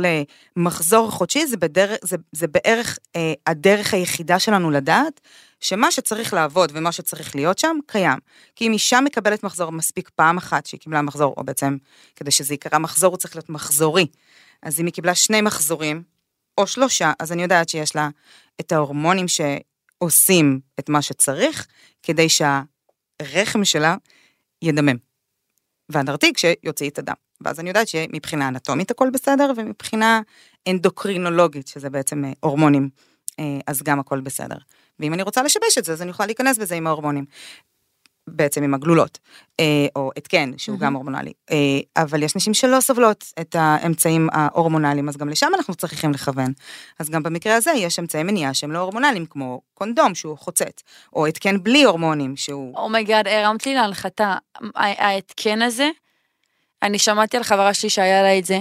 למחזור 0.56 1.10
חודשי 1.10 1.46
זה, 1.46 1.56
בדרך, 1.56 1.98
זה, 2.02 2.16
זה 2.32 2.46
בערך 2.46 2.98
אה, 3.16 3.32
הדרך 3.46 3.94
היחידה 3.94 4.38
שלנו 4.38 4.70
לדעת 4.70 5.20
שמה 5.60 5.90
שצריך 5.90 6.34
לעבוד 6.34 6.72
ומה 6.74 6.92
שצריך 6.92 7.36
להיות 7.36 7.58
שם, 7.58 7.76
קיים. 7.86 8.18
כי 8.56 8.66
אם 8.66 8.72
אישה 8.72 9.00
מקבלת 9.00 9.44
מחזור 9.44 9.72
מספיק 9.72 10.10
פעם 10.16 10.36
אחת 10.36 10.66
שהיא 10.66 10.80
קיבלה 10.80 11.02
מחזור, 11.02 11.34
או 11.36 11.44
בעצם 11.44 11.76
כדי 12.16 12.30
שזה 12.30 12.54
ייקרא 12.54 12.78
מחזור 12.78 13.10
הוא 13.10 13.18
צריך 13.18 13.36
להיות 13.36 13.50
מחזורי. 13.50 14.06
אז 14.62 14.80
אם 14.80 14.86
היא 14.86 14.94
קיבלה 14.94 15.14
שני 15.14 15.40
מחזורים, 15.40 16.02
או 16.58 16.66
שלושה, 16.66 17.12
אז 17.18 17.32
אני 17.32 17.42
יודעת 17.42 17.68
שיש 17.68 17.96
לה 17.96 18.08
את 18.60 18.72
ההורמונים 18.72 19.28
שעושים 20.00 20.60
את 20.78 20.88
מה 20.88 21.02
שצריך, 21.02 21.66
כדי 22.02 22.26
שהרחם 22.28 23.64
שלה 23.64 23.96
ידמם. 24.62 24.96
והנרתיק 25.88 26.38
שיוציא 26.38 26.90
את 26.90 26.98
הדם. 26.98 27.14
ואז 27.40 27.60
אני 27.60 27.68
יודעת 27.68 27.88
שמבחינה 27.88 28.48
אנטומית 28.48 28.90
הכל 28.90 29.10
בסדר, 29.10 29.52
ומבחינה 29.56 30.20
אנדוקרינולוגית, 30.68 31.68
שזה 31.68 31.90
בעצם 31.90 32.24
אה, 32.24 32.32
הורמונים, 32.40 32.88
אה, 33.38 33.44
אז 33.66 33.82
גם 33.82 34.00
הכל 34.00 34.20
בסדר. 34.20 34.56
ואם 35.00 35.14
אני 35.14 35.22
רוצה 35.22 35.42
לשבש 35.42 35.78
את 35.78 35.84
זה, 35.84 35.92
אז 35.92 36.02
אני 36.02 36.10
יכולה 36.10 36.26
להיכנס 36.26 36.58
בזה 36.58 36.74
עם 36.74 36.86
ההורמונים. 36.86 37.24
בעצם 38.32 38.62
עם 38.62 38.74
הגלולות, 38.74 39.18
אה, 39.60 39.86
או 39.96 40.10
התקן, 40.16 40.50
שהוא 40.56 40.78
גם 40.78 40.94
הורמונלי. 40.94 41.32
אה, 41.50 41.56
אבל 41.96 42.22
יש 42.22 42.36
נשים 42.36 42.54
שלא 42.54 42.80
סובלות 42.80 43.24
את 43.40 43.56
האמצעים 43.58 44.28
ההורמונליים, 44.32 45.08
אז 45.08 45.16
גם 45.16 45.28
לשם 45.28 45.48
אנחנו 45.56 45.74
צריכים 45.74 46.10
לכוון. 46.12 46.52
אז 46.98 47.10
גם 47.10 47.22
במקרה 47.22 47.56
הזה 47.56 47.70
יש 47.70 47.98
אמצעי 47.98 48.22
מניעה 48.22 48.54
שהם 48.54 48.72
לא 48.72 48.78
הורמונליים, 48.78 49.26
כמו 49.26 49.60
קונדום 49.74 50.14
שהוא 50.14 50.38
חוצץ, 50.38 50.82
או 51.12 51.26
התקן 51.26 51.62
בלי 51.62 51.82
הורמונים 51.82 52.36
שהוא... 52.36 52.76
Oh 52.76 53.01
my 53.01 53.26
God, 53.26 53.30
הרמת 53.30 53.66
לי 53.66 53.74
להנחתה. 53.74 54.36
ההתקן 54.74 55.62
הזה, 55.62 55.90
אני 56.82 56.98
שמעתי 56.98 57.36
על 57.36 57.42
חברה 57.42 57.74
שלי 57.74 57.90
שהיה 57.90 58.22
לה 58.22 58.38
את 58.38 58.44
זה, 58.44 58.58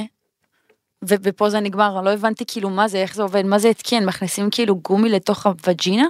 ופה 1.04 1.50
זה 1.50 1.60
נגמר, 1.60 2.02
לא 2.02 2.10
הבנתי 2.10 2.44
כאילו 2.48 2.70
מה 2.70 2.88
זה, 2.88 2.98
איך 2.98 3.16
זה 3.16 3.22
עובד, 3.22 3.46
מה 3.46 3.60
זה 3.60 3.70
התקן, 3.70 4.06
מכניסים 4.06 4.50
כאילו 4.52 4.76
גומי 4.76 5.10
לתוך 5.10 5.46
הווג'ינה? 5.46 6.08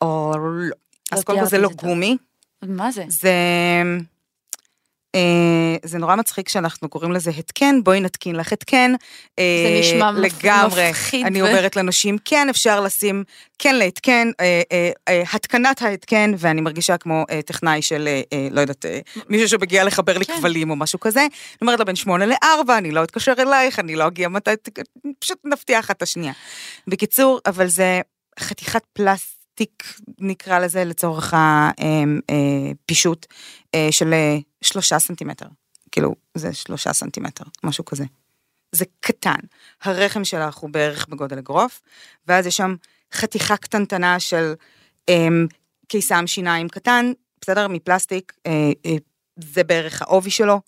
או 0.00 0.32
לא. 0.38 0.76
אז 1.12 1.18
לא 1.18 1.24
קודם 1.24 1.38
כל 1.38 1.46
זה 1.46 1.58
לא. 1.58 1.68
גומי, 1.68 2.16
מה 2.62 2.90
זה? 2.90 3.04
זה... 3.08 3.32
אה, 5.14 5.76
זה 5.84 5.98
נורא 5.98 6.16
מצחיק 6.16 6.48
שאנחנו 6.48 6.88
קוראים 6.88 7.12
לזה 7.12 7.30
התקן, 7.30 7.84
בואי 7.84 8.00
נתקין 8.00 8.36
לך 8.36 8.52
התקן. 8.52 8.92
אה, 9.38 9.44
זה 9.66 9.96
נשמע 9.96 10.10
מפ- 10.10 10.18
לגמרי. 10.18 10.90
מפחיד 10.90 11.26
אני 11.26 11.40
אומרת 11.42 11.76
לנשים, 11.76 12.16
כן 12.24 12.48
אפשר 12.48 12.80
לשים, 12.80 13.24
כן 13.58 13.74
להתקן, 13.76 14.30
אה, 14.40 14.62
אה, 14.72 14.90
אה, 15.08 15.22
התקנת 15.32 15.82
ההתקן, 15.82 16.32
ואני 16.38 16.60
מרגישה 16.60 16.96
כמו 16.96 17.24
אה, 17.30 17.42
טכנאי 17.42 17.82
של, 17.82 18.08
אה, 18.08 18.20
אה, 18.32 18.48
לא 18.50 18.60
יודעת, 18.60 18.86
אה, 18.86 19.00
מישהו 19.28 19.48
שמגיע 19.48 19.84
לחבר 19.84 20.18
לי 20.18 20.24
כן. 20.24 20.36
כבלים 20.38 20.70
או 20.70 20.76
משהו 20.76 21.00
כזה. 21.00 21.20
אני 21.20 21.28
אומרת 21.62 21.78
לה 21.78 21.84
בין 21.84 21.96
שמונה 21.96 22.24
לארבע, 22.26 22.78
אני 22.78 22.90
לא 22.90 23.04
אתקשר 23.04 23.32
אלייך, 23.38 23.78
אני 23.78 23.96
לא 23.96 24.06
אגיע 24.06 24.28
מתי, 24.28 24.50
פשוט 25.18 25.38
נפתיע 25.44 25.78
אחת 25.78 25.96
את 25.96 26.02
השנייה. 26.02 26.32
בקיצור, 26.86 27.40
אבל 27.46 27.66
זה 27.66 28.00
חתיכת 28.40 28.82
פלסטיק, 29.58 29.84
נקרא 30.18 30.58
לזה 30.58 30.84
לצורך 30.84 31.34
הפישוט, 31.36 33.26
אה, 33.74 33.88
של 33.90 34.12
אה, 34.12 34.38
שלושה 34.62 34.98
סנטימטר. 34.98 35.46
כאילו, 35.92 36.14
זה 36.34 36.52
שלושה 36.52 36.92
סנטימטר, 36.92 37.44
משהו 37.64 37.84
כזה. 37.84 38.04
זה 38.72 38.84
קטן. 39.00 39.38
הרחם 39.82 40.24
שלך 40.24 40.56
הוא 40.56 40.70
בערך 40.70 41.08
בגודל 41.08 41.38
אגרוף, 41.38 41.80
ואז 42.26 42.46
יש 42.46 42.56
שם 42.56 42.74
חתיכה 43.12 43.56
קטנטנה 43.56 44.20
של 44.20 44.54
אמ, 45.08 45.46
קיסם 45.88 46.26
שיניים 46.26 46.68
קטן, 46.68 47.12
בסדר? 47.40 47.68
מפלסטיק, 47.68 48.32
אה, 48.46 48.72
אה, 48.86 48.96
זה 49.36 49.64
בערך 49.64 50.02
העובי 50.02 50.30
שלו, 50.30 50.60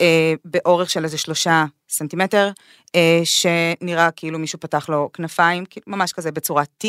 אה, 0.00 0.34
באורך 0.44 0.90
של 0.90 1.04
איזה 1.04 1.18
שלושה 1.18 1.64
סנטימטר, 1.88 2.50
אה, 2.94 3.20
שנראה 3.24 4.10
כאילו 4.10 4.38
מישהו 4.38 4.60
פתח 4.60 4.88
לו 4.88 5.10
כנפיים, 5.12 5.64
ממש 5.86 6.12
כזה 6.12 6.32
בצורת 6.32 6.84
T. 6.84 6.88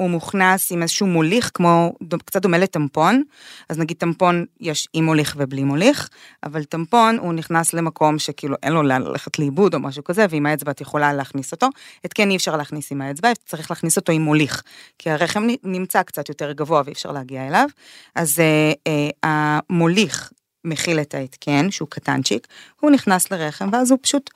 אה, 0.00 0.04
הוא 0.06 0.10
מוכנס 0.10 0.72
עם 0.72 0.82
איזשהו 0.82 1.06
מוליך, 1.06 1.50
כמו, 1.54 1.92
קצת 2.24 2.42
דומה 2.42 2.58
לטמפון, 2.58 3.22
אז 3.68 3.78
נגיד 3.78 3.96
טמפון 3.96 4.44
יש 4.60 4.88
עם 4.92 5.04
מוליך 5.04 5.34
ובלי 5.38 5.64
מוליך, 5.64 6.08
אבל 6.44 6.64
טמפון 6.64 7.18
הוא 7.18 7.32
נכנס 7.32 7.72
למקום 7.72 8.18
שכאילו 8.18 8.56
אין 8.62 8.72
לו 8.72 8.82
לאן 8.82 9.02
ללכת 9.02 9.38
לאיבוד 9.38 9.74
או 9.74 9.80
משהו 9.80 10.04
כזה, 10.04 10.26
ועם 10.30 10.46
האצבע 10.46 10.70
את 10.70 10.80
יכולה 10.80 11.12
להכניס 11.12 11.52
אותו. 11.52 11.68
התקן 12.04 12.30
אי 12.30 12.36
אפשר 12.36 12.56
להכניס 12.56 12.92
עם 12.92 13.00
האצבע, 13.00 13.32
צריך 13.46 13.70
להכניס 13.70 13.96
אותו 13.96 14.12
עם 14.12 14.22
מוליך, 14.22 14.62
כי 14.98 15.10
הרחם 15.10 15.46
נמצא 15.64 16.02
קצת 16.02 16.28
יותר 16.28 16.52
גבוה 16.52 16.82
ואי 16.84 16.92
אפשר 16.92 17.12
להגיע 17.12 17.46
אליו, 17.46 17.68
אז 18.14 18.40
אה, 18.40 18.72
אה, 18.86 19.58
המוליך 19.70 20.32
מכיל 20.64 21.00
את 21.00 21.14
ההתקן, 21.14 21.70
שהוא 21.70 21.88
קטנצ'יק, 21.88 22.46
הוא 22.80 22.90
נכנס 22.90 23.30
לרחם, 23.30 23.68
ואז 23.72 23.90
הוא 23.90 23.98
פשוט 24.02 24.30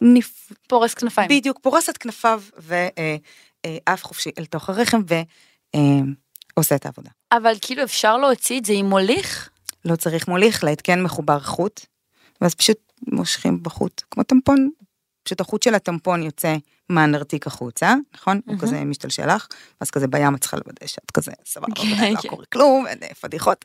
נפ... 0.00 0.52
פורס 0.68 0.94
כנפיים. 0.94 1.28
בדיוק, 1.28 1.58
פורס 1.62 1.90
את 1.90 1.98
כנפיו 1.98 2.42
ועף 3.66 4.04
חופשי 4.04 4.30
אל 4.38 4.44
תוך 4.44 4.68
הרחם 4.68 5.00
ועושה 6.56 6.74
את 6.74 6.86
העבודה. 6.86 7.10
אבל 7.32 7.54
כאילו 7.60 7.82
אפשר 7.82 8.16
להוציא 8.16 8.58
את 8.58 8.64
זה 8.64 8.72
עם 8.72 8.86
מוליך? 8.86 9.50
לא 9.84 9.96
צריך 9.96 10.28
מוליך, 10.28 10.64
להתקן 10.64 11.02
מחובר 11.02 11.40
חוט, 11.40 11.80
ואז 12.40 12.54
פשוט 12.54 12.92
מושכים 13.06 13.62
בחוט, 13.62 14.02
כמו 14.10 14.22
טמפון, 14.22 14.70
פשוט 15.22 15.40
החוט 15.40 15.62
של 15.62 15.74
הטמפון 15.74 16.22
יוצא 16.22 16.56
מהנרתיק 16.88 17.46
החוצה, 17.46 17.94
נכון? 18.14 18.40
הוא 18.46 18.58
כזה 18.58 18.84
משתלשל 18.84 19.34
לך, 19.34 19.46
ואז 19.80 19.90
כזה 19.90 20.06
בים 20.06 20.34
את 20.34 20.40
צריכה 20.40 20.56
לוודא 20.56 20.86
שאת 20.86 21.10
כזה 21.10 21.32
סבבה, 21.44 21.74
כן, 21.74 22.12
לא 22.12 22.20
כן. 22.20 22.28
קורה 22.28 22.44
כלום, 22.52 22.86
אין 22.86 22.98
אה, 23.02 23.08
פדיחות. 23.20 23.64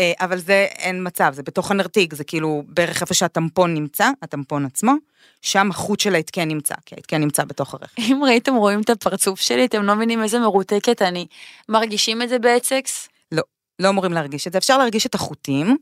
אה, 0.00 0.12
אבל 0.20 0.38
זה 0.38 0.66
אין 0.78 1.06
מצב, 1.06 1.32
זה 1.34 1.42
בתוך 1.42 1.70
הנרתיק, 1.70 2.14
זה 2.14 2.24
כאילו 2.24 2.62
בערך 2.66 3.00
איפה 3.00 3.14
שהטמפון 3.14 3.74
נמצא, 3.74 4.10
הטמפון 4.22 4.66
עצמו, 4.66 4.92
שם 5.42 5.70
החוט 5.70 6.00
של 6.00 6.14
ההתקן 6.14 6.48
נמצא, 6.48 6.74
כי 6.86 6.94
ההתקן 6.94 7.20
נמצא 7.20 7.44
בתוך 7.44 7.74
הרחם. 7.74 8.02
אם 8.12 8.20
ראיתם 8.24 8.54
רואים 8.54 8.80
את 8.80 8.90
הפרצוף 8.90 9.40
שלי, 9.40 9.64
אתם 9.64 9.82
לא 9.82 9.94
מבינים 9.94 10.22
איזה 10.22 10.38
מרותקת 10.38 11.02
אני. 11.02 11.26
מרגישים 11.68 12.22
את 12.22 12.28
זה 12.28 12.38
באקסקס? 12.38 13.08
לא, 13.32 13.42
לא 13.78 13.88
אמורים 13.88 14.12
להרגיש 14.12 14.46
את 14.46 14.52
זה, 14.52 14.58
אפשר 14.58 14.78
להרגיש 14.78 15.06
את 15.06 15.14
החוטים. 15.14 15.76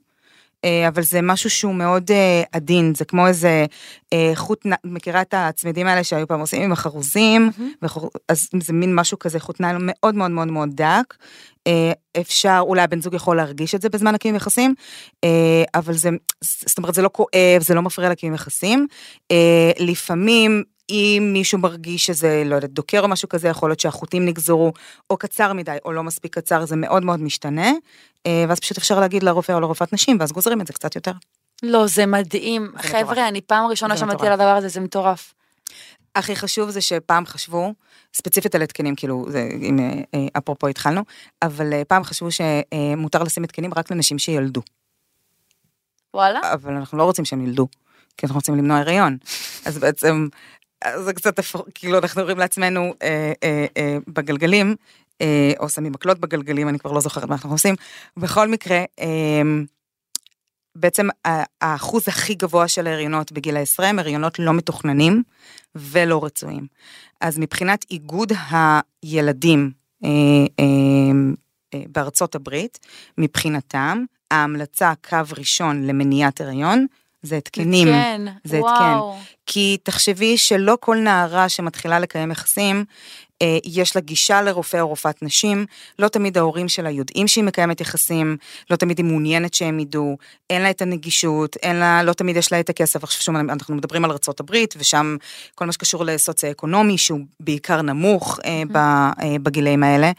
אה, 0.65 0.89
אבל 0.89 1.03
זה 1.03 1.23
משהו 1.23 1.51
שהוא 1.51 1.75
מאוד 1.75 2.11
אה, 2.11 2.43
עדין, 2.53 2.93
זה 2.97 3.05
כמו 3.05 3.27
איזה 3.27 3.67
אה, 4.13 4.33
חוט, 4.35 4.67
מכירה 4.85 5.21
את 5.23 5.35
הצמידים 5.37 5.87
האלה 5.87 6.05
שהיו 6.05 6.29
פעם 6.29 6.41
עושים 6.41 6.63
עם 6.63 6.73
החרוזים, 6.73 7.51
אז 8.29 8.49
זה 8.63 8.73
מין 8.73 8.95
משהו 8.95 9.19
כזה, 9.19 9.41
חוט 9.41 9.61
ניילון 9.61 9.83
מאוד 9.85 10.15
מאוד 10.15 10.31
מאוד 10.31 10.49
מאוד 10.49 10.69
דק. 10.75 11.15
אפשר, 12.21 12.59
אולי 12.61 12.83
הבן 12.83 13.01
זוג 13.01 13.15
יכול 13.15 13.37
להרגיש 13.37 13.75
את 13.75 13.83
זה 13.83 13.89
בזמן 13.89 14.15
הקיום 14.15 14.37
יחסים, 14.37 14.75
אבל 15.75 15.95
זה, 15.95 16.11
זאת 16.41 16.79
אומרת, 16.79 16.95
זה 16.95 17.03
לא 17.03 17.11
כואב, 17.13 17.61
זה 17.61 17.75
לא 17.75 17.83
מפריע 17.83 18.11
לקיום 18.11 18.35
יחסים. 18.35 18.87
לפעמים, 19.79 20.63
אם 20.91 21.31
מישהו 21.33 21.59
מרגיש 21.59 22.07
שזה, 22.07 22.43
לא 22.47 22.55
יודעת, 22.55 22.73
דוקר 22.73 23.01
או 23.01 23.09
משהו 23.09 23.29
כזה, 23.29 23.49
יכול 23.49 23.71
להיות 23.71 23.81
שהחוטים 23.81 24.27
נגזרו, 24.27 24.73
או 25.11 25.17
קצר 25.17 25.53
מדי, 25.53 25.77
או 25.85 25.93
לא 25.93 26.03
מספיק 26.03 26.35
קצר, 26.35 26.67
זה 26.67 26.77
מאוד 26.77 27.05
מאוד 27.05 27.21
משתנה. 27.21 27.73
אה, 28.27 28.45
ואז 28.49 28.61
פשוט 28.61 28.79
אפשר 28.79 29.01
להגיד 29.01 29.23
לרופא 29.23 29.53
או 29.53 29.61
לרופאת 29.61 29.93
נשים, 29.93 30.17
ואז 30.21 30.33
גוזרים 30.33 30.61
את 30.61 30.67
זה 30.67 30.73
קצת 30.73 30.95
יותר. 30.95 31.13
לא, 31.63 31.87
זה 31.87 32.07
מדהים. 32.07 32.63
זה 32.63 32.89
מטורף. 32.89 33.07
חבר'ה, 33.07 33.29
אני 33.29 33.41
פעם 33.41 33.67
ראשונה 33.71 33.97
שמעתי 33.97 34.15
מטורף. 34.15 34.27
על 34.27 34.33
הדבר 34.33 34.57
הזה, 34.57 34.69
זה 34.69 34.81
מטורף. 34.81 35.35
הכי 36.15 36.37
חשוב 36.37 36.71
זה 36.71 36.81
שפעם 36.81 37.27
חשבו, 37.27 37.75
ספציפית 38.15 38.55
על 38.55 38.63
התקנים, 38.63 38.95
כאילו, 38.95 39.25
זה, 39.29 39.49
אם 39.61 39.79
אה, 39.79 39.93
אה, 40.15 40.27
אפרופו 40.39 40.69
התחלנו, 40.69 41.03
אבל 41.43 41.85
פעם 41.89 42.05
חשבו 42.05 42.29
שמותר 42.31 43.23
לשים 43.23 43.45
התקנים 43.45 43.71
רק 43.77 43.91
לנשים 43.91 44.19
שילדו. 44.19 44.63
וואלה? 46.15 46.53
אבל 46.53 46.75
אנחנו 46.75 46.99
לא 46.99 47.03
רוצים 47.03 47.25
שהם 47.25 47.47
ילדו, 47.47 47.69
כי 48.17 48.27
אנחנו 48.27 48.39
רוצים 48.39 48.57
למנוע 48.57 48.79
הריון. 48.79 49.17
אז 49.65 49.79
בעצם, 49.79 50.29
זה 51.05 51.13
קצת, 51.13 51.41
כאילו, 51.75 51.99
אנחנו 51.99 52.21
אומרים 52.21 52.39
לעצמנו 52.39 52.95
אה, 53.03 53.33
אה, 53.43 53.67
אה, 53.77 53.99
בגלגלים, 54.09 54.77
אה, 55.21 55.53
או 55.61 55.69
שמים 55.69 55.93
מקלות 55.93 56.19
בגלגלים, 56.19 56.69
אני 56.69 56.79
כבר 56.79 56.93
לא 56.93 57.01
זוכרת 57.01 57.25
מה 57.25 57.35
אנחנו 57.35 57.51
עושים. 57.53 57.75
בכל 58.17 58.49
מקרה, 58.49 58.85
אה, 59.01 59.43
בעצם 60.75 61.09
ה- 61.27 61.43
האחוז 61.61 62.09
הכי 62.09 62.35
גבוה 62.35 62.69
של 62.69 62.87
ההריונות 62.87 63.33
בגיל 63.33 63.57
העשרה 63.57 63.89
הם 63.89 63.99
הריונות 63.99 64.39
לא 64.39 64.55
מתוכננים 64.55 65.23
ולא 65.75 66.25
רצויים. 66.25 66.67
אז 67.21 67.39
מבחינת 67.39 67.85
איגוד 67.91 68.33
הילדים 68.51 69.71
אה, 70.05 70.11
אה, 70.61 70.65
אה, 71.75 71.83
בארצות 71.89 72.35
הברית, 72.35 72.79
מבחינתם, 73.19 74.05
ההמלצה 74.31 74.93
קו 75.09 75.19
ראשון 75.39 75.87
למניעת 75.87 76.41
הריון 76.41 76.87
זה 77.23 77.37
התקנים. 77.37 77.89
כן, 77.89 78.21
זה 78.45 78.57
התקן. 78.57 78.69
וואו. 78.71 79.17
כי 79.47 79.77
תחשבי 79.83 80.39
שלא 80.39 80.79
כל 80.81 80.97
נערה 80.97 81.49
שמתחילה 81.49 81.99
לקיים 81.99 82.31
יחסים, 82.31 82.85
יש 83.65 83.97
לה 83.97 84.03
גישה 84.03 84.43
לרופא 84.43 84.77
או 84.77 84.89
רופאת 84.89 85.23
נשים, 85.23 85.67
לא 85.99 86.09
תמיד 86.09 86.39
ההורים 86.39 86.69
שלה 86.69 86.91
יודעים 86.91 87.29
שהיא 87.29 87.45
מקיימת 87.45 87.81
יחסים, 87.81 88.37
לא 88.71 88.77
תמיד 88.77 88.99
היא 88.99 89.07
מעוניינת 89.07 89.55
שהם 89.55 89.81
ידעו, 89.81 90.17
אין 90.51 90.63
לה 90.63 90.71
את 90.71 90.83
הנגישות, 90.83 91.57
אין 91.57 91.77
לה, 91.77 92.03
לא 92.03 92.13
תמיד 92.13 92.37
יש 92.37 92.53
לה 92.53 92.61
את 92.61 92.69
הכסף. 92.69 93.05
עכשיו 93.05 93.23
שוב, 93.23 93.37
אנחנו 93.37 93.75
מדברים 93.75 94.05
על 94.05 94.11
הברית, 94.41 94.75
ושם 94.79 95.17
כל 95.55 95.65
מה 95.65 95.73
שקשור 95.73 96.05
לסוציו-אקונומי, 96.05 96.99
שהוא 96.99 97.21
בעיקר 97.41 97.83
נמוך 97.83 98.39
אה, 98.45 98.63
ב, 98.73 98.77
אה, 98.77 99.37
בגילאים 99.43 99.83
האלה, 99.83 100.13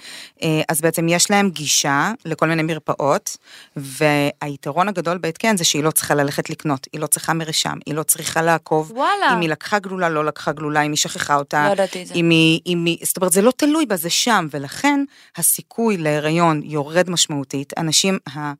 אה, 0.44 0.62
אז 0.70 0.82
בעצם 0.82 1.08
יש 1.10 1.32
להם 1.32 1.50
גישה 1.50 2.12
לכל 2.26 2.48
מיני 2.48 2.64
מרפאות, 2.64 3.38
והיתרון 3.76 4.88
הגדול 4.88 5.18
בהתקן 5.18 5.58
זה 5.58 5.64
שהיא 5.64 5.84
לא 5.84 5.92
צריכה 5.92 6.16
ללכת 6.16 6.50
לקנות, 6.50 6.88
היא 6.94 7.02
לא 7.02 7.08
צריכה 7.08 7.34
מרשם, 7.34 7.78
היא 7.86 7.96
לא 7.96 8.04
צריכה 8.04 8.42
לעקוב, 8.42 8.92
וואלה. 8.92 9.34
אם 9.34 9.40
היא 9.40 9.50
לקחה 9.50 9.80
גלולה, 9.80 10.10
לא 10.10 10.26
לקחה 10.26 10.52
גלולה, 10.52 10.82
אם 10.82 10.92
היא 10.92 10.98
שכחה 10.98 11.36
אותה, 11.36 11.74
לא. 11.78 11.84
אם 12.16 12.30
היא, 12.30 12.60
אם 12.66 12.86
היא, 12.86 12.98
זאת 13.10 13.18
אומרת, 13.18 13.32
זה 13.32 13.42
לא 13.42 13.52
תלוי 13.58 13.86
בה, 13.86 13.96
זה 13.96 14.10
שם, 14.10 14.48
ולכן 14.52 15.04
הסיכוי 15.38 15.98
להיריון 15.98 16.62
יורד 16.64 17.10
משמעותית. 17.10 17.74
הנשים, 17.78 18.18
ה, 18.36 18.54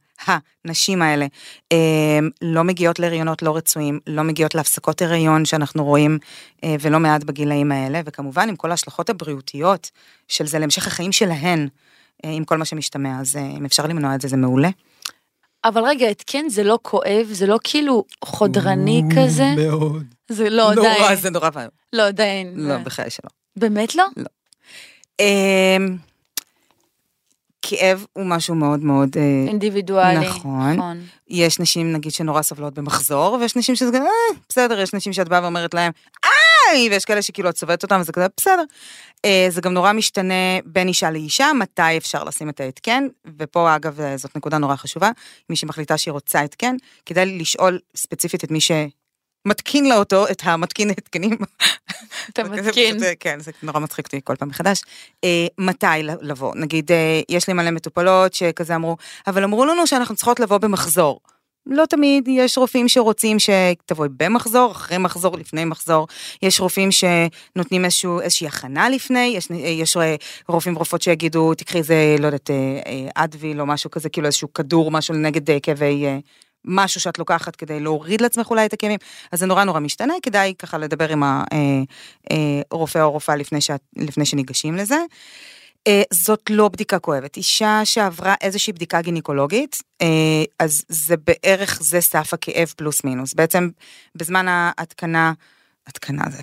הנשים 0.66 1.02
האלה, 1.02 1.26
הם, 1.72 2.30
לא 2.42 2.64
מגיעות 2.64 3.00
להריונות 3.00 3.42
לא 3.42 3.56
רצויים, 3.56 4.00
לא 4.08 4.24
מגיעות 4.24 4.56
להפסקות 4.56 5.02
הריון 5.02 5.46
שאנחנו 5.46 5.86
רואים, 5.86 6.18
אה, 6.64 6.76
ולא 6.80 7.00
מעט 7.00 7.24
בגילאים 7.24 7.72
האלה, 7.72 8.02
וכמובן 8.06 8.50
עם 8.50 8.56
כל 8.56 8.72
ההשלכות 8.72 9.10
הבריאותיות 9.10 9.92
של 10.28 10.48
זה 10.48 10.60
להמשך 10.60 10.88
החיים 10.88 11.12
שלהן, 11.12 11.68
אה, 12.26 12.30
עם 12.30 12.44
כל 12.44 12.58
מה 12.58 12.66
שמשתמע, 12.66 13.20
אז 13.20 13.36
אה, 13.36 13.42
אם 13.42 13.66
אפשר 13.66 13.88
למנוע 13.88 14.16
את 14.16 14.22
זה, 14.22 14.28
זה 14.28 14.38
מעולה. 14.38 14.70
אבל 15.64 15.84
רגע, 15.84 16.08
התקן 16.08 16.50
זה 16.50 16.64
לא 16.64 16.80
כואב, 16.82 17.28
זה 17.32 17.48
לא 17.48 17.60
כאילו 17.64 18.04
חודרני 18.26 19.04
כזה? 19.16 19.54
מאוד. 19.58 20.04
זה 20.30 20.50
לא, 20.50 20.72
די. 20.76 20.82
נורא, 20.82 21.16
זה 21.16 21.30
נורא 21.30 21.50
ואיום. 21.54 21.72
לא, 21.94 22.12
די. 22.12 22.44
לא, 22.56 22.78
בחיי 22.78 23.10
שלא. 23.10 23.30
באמת 23.56 23.96
לא? 23.96 24.04
אמ, 24.18 24.24
כאב 27.70 28.06
הוא 28.14 28.26
משהו 28.26 28.56
מאוד 28.56 28.84
מאוד... 28.84 29.10
אה, 29.18 29.46
אינדיבידואלי. 29.48 30.28
נכון. 30.28 30.74
נכון. 30.74 31.02
יש 31.28 31.60
נשים 31.60 31.94
נגיד 31.94 32.12
שנורא 32.12 32.42
סובלות 32.42 32.74
במחזור, 32.74 33.38
ויש 33.42 33.56
נשים 33.56 33.76
שזה 33.76 33.90
כזה, 33.90 33.98
אה, 33.98 34.38
בסדר, 34.50 34.80
יש 34.80 34.94
נשים 34.94 35.14
שאת 35.14 35.30
באה 35.30 35.42
ואומרת 35.44 35.74
להם, 35.74 35.92
איי, 36.26 36.90
ויש 36.90 37.06
כאלה 37.06 37.22
שכאילו 37.22 37.50
את 37.50 37.58
סובלת 37.58 37.84
אותם, 37.84 37.98
וזה 38.02 38.12
כזה, 38.12 38.26
בסדר. 38.38 38.64
אה, 39.26 39.48
זה 39.50 39.62
גם 39.62 39.74
נורא 39.74 39.94
משתנה 39.94 40.60
בין 40.66 40.88
אישה 40.88 41.12
לאישה, 41.12 41.52
מתי 41.60 41.98
אפשר 41.98 42.24
לשים 42.24 42.50
את 42.50 42.60
ההתקן, 42.60 43.08
ופה 43.40 43.76
אגב 43.76 44.00
זאת 44.16 44.38
נקודה 44.38 44.58
נורא 44.58 44.76
חשובה, 44.76 45.12
מי 45.50 45.56
שמחליטה 45.56 45.98
שהיא 45.98 46.12
רוצה 46.12 46.42
התקן, 46.42 46.76
כדאי 47.06 47.38
לשאול 47.40 47.80
ספציפית 47.96 48.44
את 48.44 48.52
מי 48.52 48.60
שמתקין 49.48 49.86
לה 49.86 49.98
אותו, 49.98 50.28
את 50.28 50.42
המתקין 50.44 50.90
התקנים. 50.90 51.38
אתה 52.30 52.44
מתקין. 52.50 52.98
כן, 53.20 53.40
זה 53.40 53.52
נורא 53.64 53.80
מצחיק 53.80 54.06
אותי 54.06 54.20
כל 54.24 54.36
פעם 54.36 54.50
מחדש. 54.50 54.82
אה, 55.24 55.48
מתי 55.58 55.86
לבוא? 56.22 56.56
נגיד, 56.56 56.92
אה, 56.92 57.22
יש 57.30 57.48
לי 57.48 57.54
מלא 57.54 57.72
מטופלות 57.72 58.34
שכזה 58.34 58.76
אמרו, 58.76 58.98
אבל 59.28 59.44
אמרו 59.44 59.66
לנו 59.66 59.88
שאנחנו 59.88 60.16
צריכות 60.16 60.40
לבוא 60.40 60.58
במחזור. 60.58 61.20
לא 61.66 61.86
תמיד, 61.86 62.28
יש 62.28 62.58
רופאים 62.58 62.88
שרוצים 62.88 63.38
שתבואי 63.40 64.10
במחזור, 64.18 64.72
אחרי 64.72 64.98
מחזור, 64.98 65.38
לפני 65.38 65.66
מחזור. 65.66 66.08
יש 66.42 66.60
רופאים 66.60 66.90
שנותנים 66.92 67.86
איזשהו, 67.86 68.22
איזושהי 68.22 68.48
הכנה 68.48 68.90
לפני, 68.90 69.34
יש, 69.36 69.48
יש 69.52 69.98
אה, 69.98 70.16
רופאים 70.48 70.76
ורופאות 70.76 71.02
שיגידו, 71.02 71.54
תקחי 71.54 71.78
איזה, 71.78 72.16
לא 72.20 72.26
יודעת, 72.26 72.50
אדוויל 73.16 73.62
או 73.62 73.66
משהו 73.66 73.92
כזה, 73.92 74.10
כאילו 74.10 74.28
איזשהו 74.28 74.54
כדור, 74.54 74.92
משהו 74.92 75.16
נגד 75.16 75.62
כאבי... 75.64 76.06
אה, 76.68 76.72
משהו 76.74 77.02
שאת 77.02 77.20
לוקחת 77.20 77.56
כדי 77.56 77.80
להוריד 77.80 78.22
לעצמך 78.22 78.50
אולי 78.50 78.66
את 78.66 78.74
הכאבים, 78.74 79.00
אז 79.32 79.40
זה 79.40 79.46
נורא 79.46 79.64
נורא 79.64 79.80
משתנה, 79.80 80.14
כדאי 80.24 80.54
ככה 80.60 80.78
לדבר 80.78 81.10
עם 81.10 81.24
הרופא 82.72 83.00
או 83.00 83.04
הרופאה 83.04 83.36
לפני, 83.36 83.62
שאת, 83.62 83.82
לפני 83.96 84.26
שניגשים 84.26 84.76
לזה. 84.76 84.98
אה, 85.88 86.02
זאת 86.14 86.50
לא 86.50 86.68
בדיקה 86.68 87.00
כואבת. 87.00 87.38
אישה 87.38 87.82
שעברה 87.84 88.36
איזושהי 88.42 88.74
בדיקה 88.74 89.02
גינקולוגית, 89.02 89.82
אה, 90.02 90.08
אז 90.60 90.86
זה 90.90 91.16
בערך, 91.18 91.80
זה 91.82 92.02
סף 92.02 92.34
הכאב 92.34 92.74
פלוס 92.78 93.04
מינוס. 93.04 93.34
בעצם 93.34 93.70
בזמן 94.16 94.46
ההתקנה, 94.48 95.34
התקנה 95.90 96.24
זה. 96.32 96.42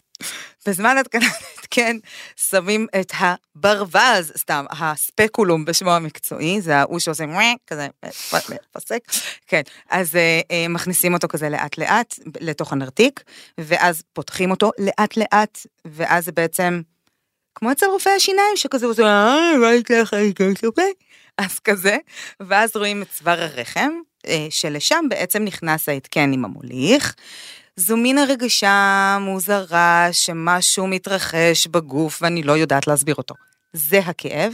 בזמן 0.66 0.96
התקנת 0.98 1.32
התקן 1.58 1.96
שמים 2.36 2.86
את 3.00 3.12
הברווז, 3.18 4.32
סתם, 4.36 4.64
הספקולום 4.70 5.64
בשמו 5.64 5.90
המקצועי, 5.90 6.60
זה 6.60 6.76
ההוא 6.76 6.98
שעושה 6.98 7.24
כזה, 7.66 7.88
פסק, 8.72 9.00
כן, 9.46 9.62
אז 9.90 10.16
אה, 10.16 10.40
אה, 10.50 10.68
מכניסים 10.68 11.14
אותו 11.14 11.28
כזה 11.28 11.48
לאט 11.48 11.78
לאט 11.78 12.14
לתוך 12.40 12.72
הנרתיק, 12.72 13.22
ואז 13.58 14.02
פותחים 14.12 14.50
אותו 14.50 14.70
לאט 14.78 15.16
לאט, 15.16 15.66
ואז 15.84 16.24
זה 16.24 16.32
בעצם 16.32 16.80
כמו 17.54 17.72
אצל 17.72 17.86
רופא 17.86 18.10
השיניים 18.10 18.56
שכזה 18.56 18.86
עושה, 18.86 19.02
אה, 19.02 19.58
מה 19.58 19.72
איתך, 19.72 20.16
אז 21.38 21.58
כזה, 21.58 21.96
ואז 22.40 22.76
רואים 22.76 23.02
את 23.02 23.06
צוואר 23.10 23.42
הרחם, 23.42 23.90
אה, 24.26 24.46
שלשם 24.50 25.04
בעצם 25.08 25.44
נכנס 25.44 25.88
ההתקן 25.88 26.32
עם 26.32 26.44
המוליך. 26.44 27.14
זו 27.80 27.96
מין 27.96 28.18
הרגשה 28.18 29.18
מוזרה 29.20 30.08
שמשהו 30.12 30.86
מתרחש 30.86 31.66
בגוף 31.66 32.22
ואני 32.22 32.42
לא 32.42 32.52
יודעת 32.52 32.86
להסביר 32.86 33.14
אותו. 33.14 33.34
זה 33.72 33.98
הכאב, 33.98 34.52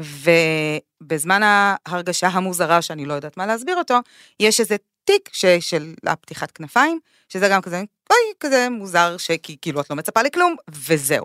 ובזמן 0.00 1.40
ההרגשה 1.86 2.26
המוזרה 2.26 2.82
שאני 2.82 3.04
לא 3.04 3.14
יודעת 3.14 3.36
מה 3.36 3.46
להסביר 3.46 3.76
אותו, 3.76 3.98
יש 4.40 4.60
איזה 4.60 4.76
תיק 5.04 5.28
ש, 5.32 5.44
של 5.60 5.94
הפתיחת 6.06 6.50
כנפיים, 6.50 6.98
שזה 7.28 7.48
גם 7.48 7.60
כזה, 7.60 7.82
אוי, 8.10 8.32
כזה 8.40 8.68
מוזר, 8.70 9.16
שכאילו 9.16 9.80
את 9.80 9.90
לא 9.90 9.96
מצפה 9.96 10.22
לכלום, 10.22 10.56
וזהו. 10.88 11.24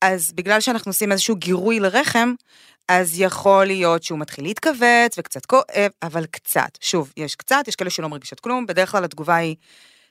אז 0.00 0.32
בגלל 0.32 0.60
שאנחנו 0.60 0.90
עושים 0.90 1.12
איזשהו 1.12 1.36
גירוי 1.36 1.80
לרחם, 1.80 2.34
אז 2.88 3.20
יכול 3.20 3.64
להיות 3.64 4.02
שהוא 4.02 4.18
מתחיל 4.18 4.44
להתכווץ 4.44 5.18
וקצת 5.18 5.46
כואב, 5.46 5.90
אבל 6.02 6.26
קצת. 6.26 6.78
שוב, 6.80 7.12
יש 7.16 7.34
קצת, 7.34 7.64
יש 7.68 7.76
כאלה 7.76 7.90
שלא 7.90 8.08
מרגישות 8.08 8.40
כלום, 8.40 8.66
בדרך 8.66 8.90
כלל 8.90 9.04
התגובה 9.04 9.36
היא, 9.36 9.56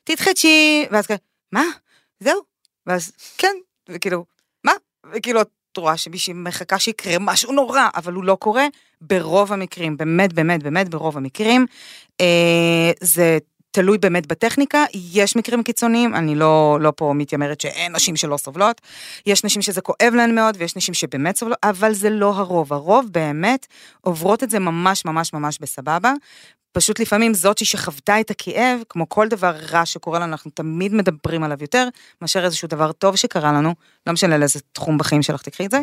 תתחדשי, 0.03 0.85
ואז 0.91 1.07
כזה, 1.07 1.17
מה? 1.51 1.63
זהו? 2.19 2.41
ואז, 2.87 3.11
כן, 3.37 3.55
וכאילו, 3.89 4.25
מה? 4.63 4.71
וכאילו, 5.13 5.41
את 5.41 5.77
רואה 5.77 5.97
שמישהי 5.97 6.33
מחכה 6.33 6.79
שיקרה 6.79 7.15
משהו 7.19 7.51
נורא, 7.53 7.89
אבל 7.95 8.13
הוא 8.13 8.23
לא 8.23 8.35
קורה 8.35 8.67
ברוב 9.01 9.53
המקרים, 9.53 9.97
באמת, 9.97 10.33
באמת, 10.33 10.63
באמת 10.63 10.89
ברוב 10.89 11.17
המקרים. 11.17 11.65
אה, 12.21 12.91
זה 13.01 13.37
תלוי 13.71 13.97
באמת 13.97 14.27
בטכניקה, 14.27 14.85
יש 14.93 15.35
מקרים 15.35 15.63
קיצוניים, 15.63 16.15
אני 16.15 16.35
לא, 16.35 16.77
לא 16.81 16.93
פה 16.95 17.13
מתיימרת 17.15 17.61
שאין 17.61 17.95
נשים 17.95 18.15
שלא 18.15 18.37
סובלות, 18.37 18.81
יש 19.25 19.43
נשים 19.43 19.61
שזה 19.61 19.81
כואב 19.81 20.13
להן 20.15 20.35
מאוד 20.35 20.55
ויש 20.59 20.75
נשים 20.75 20.93
שבאמת 20.93 21.35
סובלות, 21.35 21.57
אבל 21.63 21.93
זה 21.93 22.09
לא 22.09 22.33
הרוב, 22.35 22.73
הרוב 22.73 23.05
באמת 23.11 23.67
עוברות 24.01 24.43
את 24.43 24.49
זה 24.49 24.59
ממש 24.59 25.05
ממש 25.05 25.33
ממש 25.33 25.57
בסבבה. 25.61 26.13
פשוט 26.71 26.99
לפעמים 26.99 27.33
זאתי 27.33 27.65
שחוותה 27.65 28.19
את 28.19 28.31
הכאב, 28.31 28.79
כמו 28.89 29.09
כל 29.09 29.27
דבר 29.27 29.55
רע 29.71 29.85
שקורה 29.85 30.19
לנו, 30.19 30.31
אנחנו 30.31 30.51
תמיד 30.51 30.93
מדברים 30.93 31.43
עליו 31.43 31.57
יותר, 31.61 31.87
מאשר 32.21 32.45
איזשהו 32.45 32.67
דבר 32.67 32.91
טוב 32.91 33.15
שקרה 33.15 33.51
לנו, 33.51 33.75
לא 34.07 34.13
משנה 34.13 34.37
לאיזה 34.37 34.59
תחום 34.71 34.97
בחיים 34.97 35.21
שלך 35.21 35.41
תקחי 35.41 35.65
את 35.65 35.71
זה. 35.71 35.79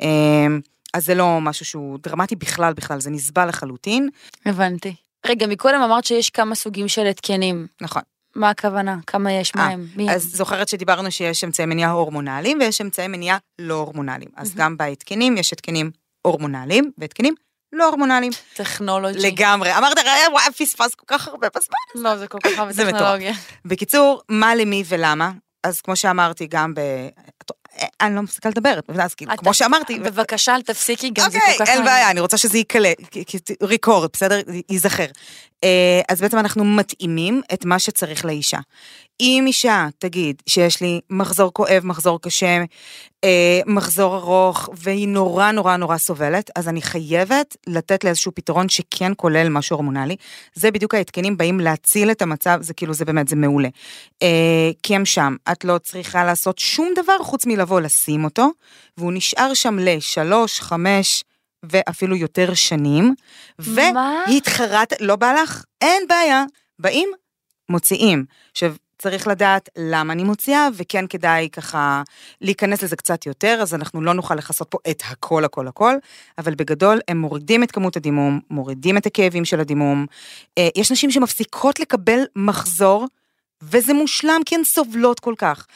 אמ, 0.00 0.60
אז 0.94 1.04
זה 1.04 1.14
לא 1.14 1.38
משהו 1.40 1.64
שהוא 1.64 1.98
דרמטי 2.02 2.36
בכלל 2.36 2.72
בכלל, 2.72 3.00
זה 3.00 3.10
נסבל 3.10 3.48
לחלוטין. 3.48 4.08
הבנתי. 4.46 4.94
רגע, 5.26 5.46
מקודם 5.46 5.80
אמרת 5.80 6.04
שיש 6.04 6.30
כמה 6.30 6.54
סוגים 6.54 6.88
של 6.88 7.06
התקנים. 7.06 7.66
נכון. 7.80 8.02
מה 8.34 8.50
הכוונה? 8.50 8.96
כמה 9.06 9.32
יש? 9.32 9.54
מה 9.54 9.62
אה, 9.62 9.72
הם? 9.72 9.86
מי 9.96 10.10
אז? 10.10 10.22
זוכרת 10.22 10.68
שדיברנו 10.68 11.10
שיש 11.10 11.44
אמצעי 11.44 11.66
מניעה 11.66 11.90
הורמונליים 11.90 12.58
ויש 12.60 12.80
אמצעי 12.80 13.08
מניעה 13.08 13.38
לא 13.58 13.74
הורמונליים. 13.74 14.30
אז 14.36 14.54
גם 14.54 14.76
בהתקנים 14.76 15.36
יש 15.36 15.52
התקנים 15.52 15.90
הורמונליים 16.22 16.90
והתקנים 16.98 17.34
לא 17.72 17.86
הורמונליים. 17.86 18.32
טכנולוגי. 18.54 19.18
לגמרי. 19.18 19.76
אמרת, 19.78 19.98
"אה, 19.98 20.30
וואי, 20.32 20.44
פספס 20.58 20.94
כל 20.94 21.04
כך 21.06 21.28
הרבה 21.28 21.48
בזמן. 21.56 22.02
לא, 22.04 22.16
זה 22.16 22.26
כל 22.28 22.38
כך 22.42 22.58
הרבה. 22.58 22.72
טכנולוגיה. 22.72 23.32
בקיצור, 23.64 24.22
מה 24.28 24.54
למי 24.54 24.84
ולמה? 24.88 25.30
אז 25.64 25.80
כמו 25.80 25.96
שאמרתי, 25.96 26.46
גם 26.46 26.74
ב... 26.74 26.80
אני 28.00 28.14
לא 28.14 28.22
מפסיקה 28.22 28.48
לדבר, 28.48 28.78
אז 29.02 29.14
כאילו, 29.14 29.36
כמו 29.36 29.54
שאמרתי, 29.54 29.98
בבקשה, 29.98 30.54
אל 30.54 30.62
תפסיקי, 30.62 31.10
גם 31.10 31.30
זה 31.30 31.38
אוקיי, 31.38 31.58
כל 31.58 31.64
כך 31.64 31.70
אין 31.70 31.78
מעניין. 31.78 31.84
בעיה, 31.84 32.10
אני 32.10 32.20
רוצה 32.20 32.36
שזה 32.36 32.58
ייקלט, 32.58 32.96
ריקורד, 33.62 34.10
בסדר? 34.12 34.40
ייזכר. 34.70 35.06
אה, 35.64 36.00
אז 36.08 36.20
בעצם 36.20 36.38
אנחנו 36.38 36.64
מתאימים 36.64 37.42
את 37.52 37.64
מה 37.64 37.78
שצריך 37.78 38.24
לאישה. 38.24 38.58
אם 39.20 39.44
אישה 39.46 39.86
תגיד 39.98 40.42
שיש 40.46 40.80
לי 40.80 41.00
מחזור 41.10 41.52
כואב, 41.52 41.80
מחזור 41.84 42.20
קשה, 42.20 42.64
אה, 43.24 43.60
מחזור 43.66 44.16
ארוך, 44.16 44.68
והיא 44.72 45.08
נורא 45.08 45.50
נורא 45.50 45.76
נורא 45.76 45.96
סובלת, 45.96 46.50
אז 46.56 46.68
אני 46.68 46.82
חייבת 46.82 47.56
לתת 47.66 48.04
לה 48.04 48.10
איזשהו 48.10 48.32
פתרון 48.34 48.68
שכן 48.68 49.12
כולל 49.16 49.48
משהו 49.48 49.76
הורמונלי. 49.76 50.16
זה 50.54 50.70
בדיוק 50.70 50.94
ההתקנים 50.94 51.36
באים 51.36 51.60
להציל 51.60 52.10
את 52.10 52.22
המצב, 52.22 52.58
זה 52.60 52.74
כאילו, 52.74 52.94
זה 52.94 53.04
באמת, 53.04 53.28
זה 53.28 53.36
מעולה. 53.36 53.68
אה, 54.22 54.70
כי 54.82 54.96
הם 54.96 55.04
שם, 55.04 55.36
את 55.52 55.64
לא 55.64 55.78
צריכה 55.78 56.24
לעשות 56.24 56.58
שום 56.58 56.88
דבר 56.96 57.18
חוץ 57.18 57.46
מלבוא 57.46 57.69
לשים 57.78 58.24
אותו, 58.24 58.50
והוא 58.96 59.12
נשאר 59.12 59.54
שם 59.54 59.78
לשלוש, 59.78 60.60
חמש, 60.60 61.24
ואפילו 61.62 62.16
יותר 62.16 62.54
שנים, 62.54 63.14
מה? 63.58 64.24
והתחרט, 64.28 64.92
לא 65.00 65.16
בא 65.16 65.32
לך? 65.32 65.64
אין 65.80 66.02
בעיה. 66.08 66.44
באים, 66.78 67.08
מוציאים. 67.68 68.24
עכשיו, 68.50 68.74
צריך 68.98 69.26
לדעת 69.26 69.68
למה 69.78 70.12
אני 70.12 70.24
מוציאה, 70.24 70.68
וכן 70.74 71.06
כדאי 71.06 71.48
ככה 71.52 72.02
להיכנס 72.40 72.82
לזה 72.82 72.96
קצת 72.96 73.26
יותר, 73.26 73.58
אז 73.62 73.74
אנחנו 73.74 74.02
לא 74.02 74.14
נוכל 74.14 74.34
לכסות 74.34 74.68
פה 74.70 74.78
את 74.90 75.02
הכל, 75.06 75.44
הכל, 75.44 75.68
הכל, 75.68 75.94
אבל 76.38 76.54
בגדול 76.54 77.00
הם 77.08 77.18
מורידים 77.18 77.62
את 77.62 77.70
כמות 77.70 77.96
הדימום, 77.96 78.40
מורידים 78.50 78.96
את 78.96 79.06
הכאבים 79.06 79.44
של 79.44 79.60
הדימום. 79.60 80.06
אה, 80.58 80.68
יש 80.76 80.92
נשים 80.92 81.10
שמפסיקות 81.10 81.80
לקבל 81.80 82.20
מחזור, 82.36 83.06
וזה 83.62 83.94
מושלם 83.94 84.40
כי 84.46 84.54
הן 84.54 84.64
סובלות 84.64 85.20
כל 85.20 85.34
כך. 85.38 85.66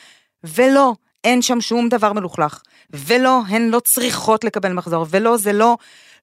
ולא, 0.45 0.95
אין 1.25 1.43
שם 1.43 1.61
שום 1.61 1.89
דבר 1.89 2.13
מלוכלך. 2.13 2.61
ולא, 2.91 3.41
הן 3.49 3.69
לא 3.69 3.81
צריכות 3.81 4.45
לקבל 4.45 4.73
מחזור, 4.73 5.07
ולא, 5.11 5.37
זה 5.37 5.53
לא, 5.53 5.77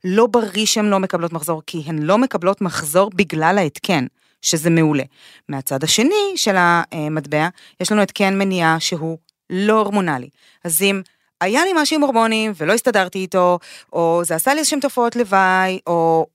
לא 0.03 0.27
בריא 0.27 0.65
שהן 0.65 0.85
לא 0.85 0.99
מקבלות 0.99 1.33
מחזור, 1.33 1.61
כי 1.67 1.83
הן 1.85 1.99
לא 1.99 2.17
מקבלות 2.17 2.61
מחזור 2.61 3.11
בגלל 3.15 3.57
ההתקן, 3.57 4.05
שזה 4.41 4.69
מעולה. 4.69 5.03
מהצד 5.49 5.83
השני 5.83 6.33
של 6.35 6.55
המטבע, 6.57 7.47
יש 7.81 7.91
לנו 7.91 8.01
התקן 8.01 8.37
מניעה 8.37 8.79
שהוא 8.79 9.17
לא 9.49 9.73
הורמונלי. 9.79 10.29
אז 10.63 10.81
אם 10.81 11.01
היה 11.41 11.65
לי 11.65 11.71
משהו 11.75 11.95
עם 11.95 12.01
הורמונים 12.01 12.51
ולא 12.57 12.73
הסתדרתי 12.73 13.19
איתו, 13.19 13.59
או 13.93 14.21
זה 14.25 14.35
עשה 14.35 14.53
לי 14.53 14.59
איזשהם 14.59 14.79
תופעות 14.79 15.15
לוואי, 15.15 15.79
או 15.87 16.25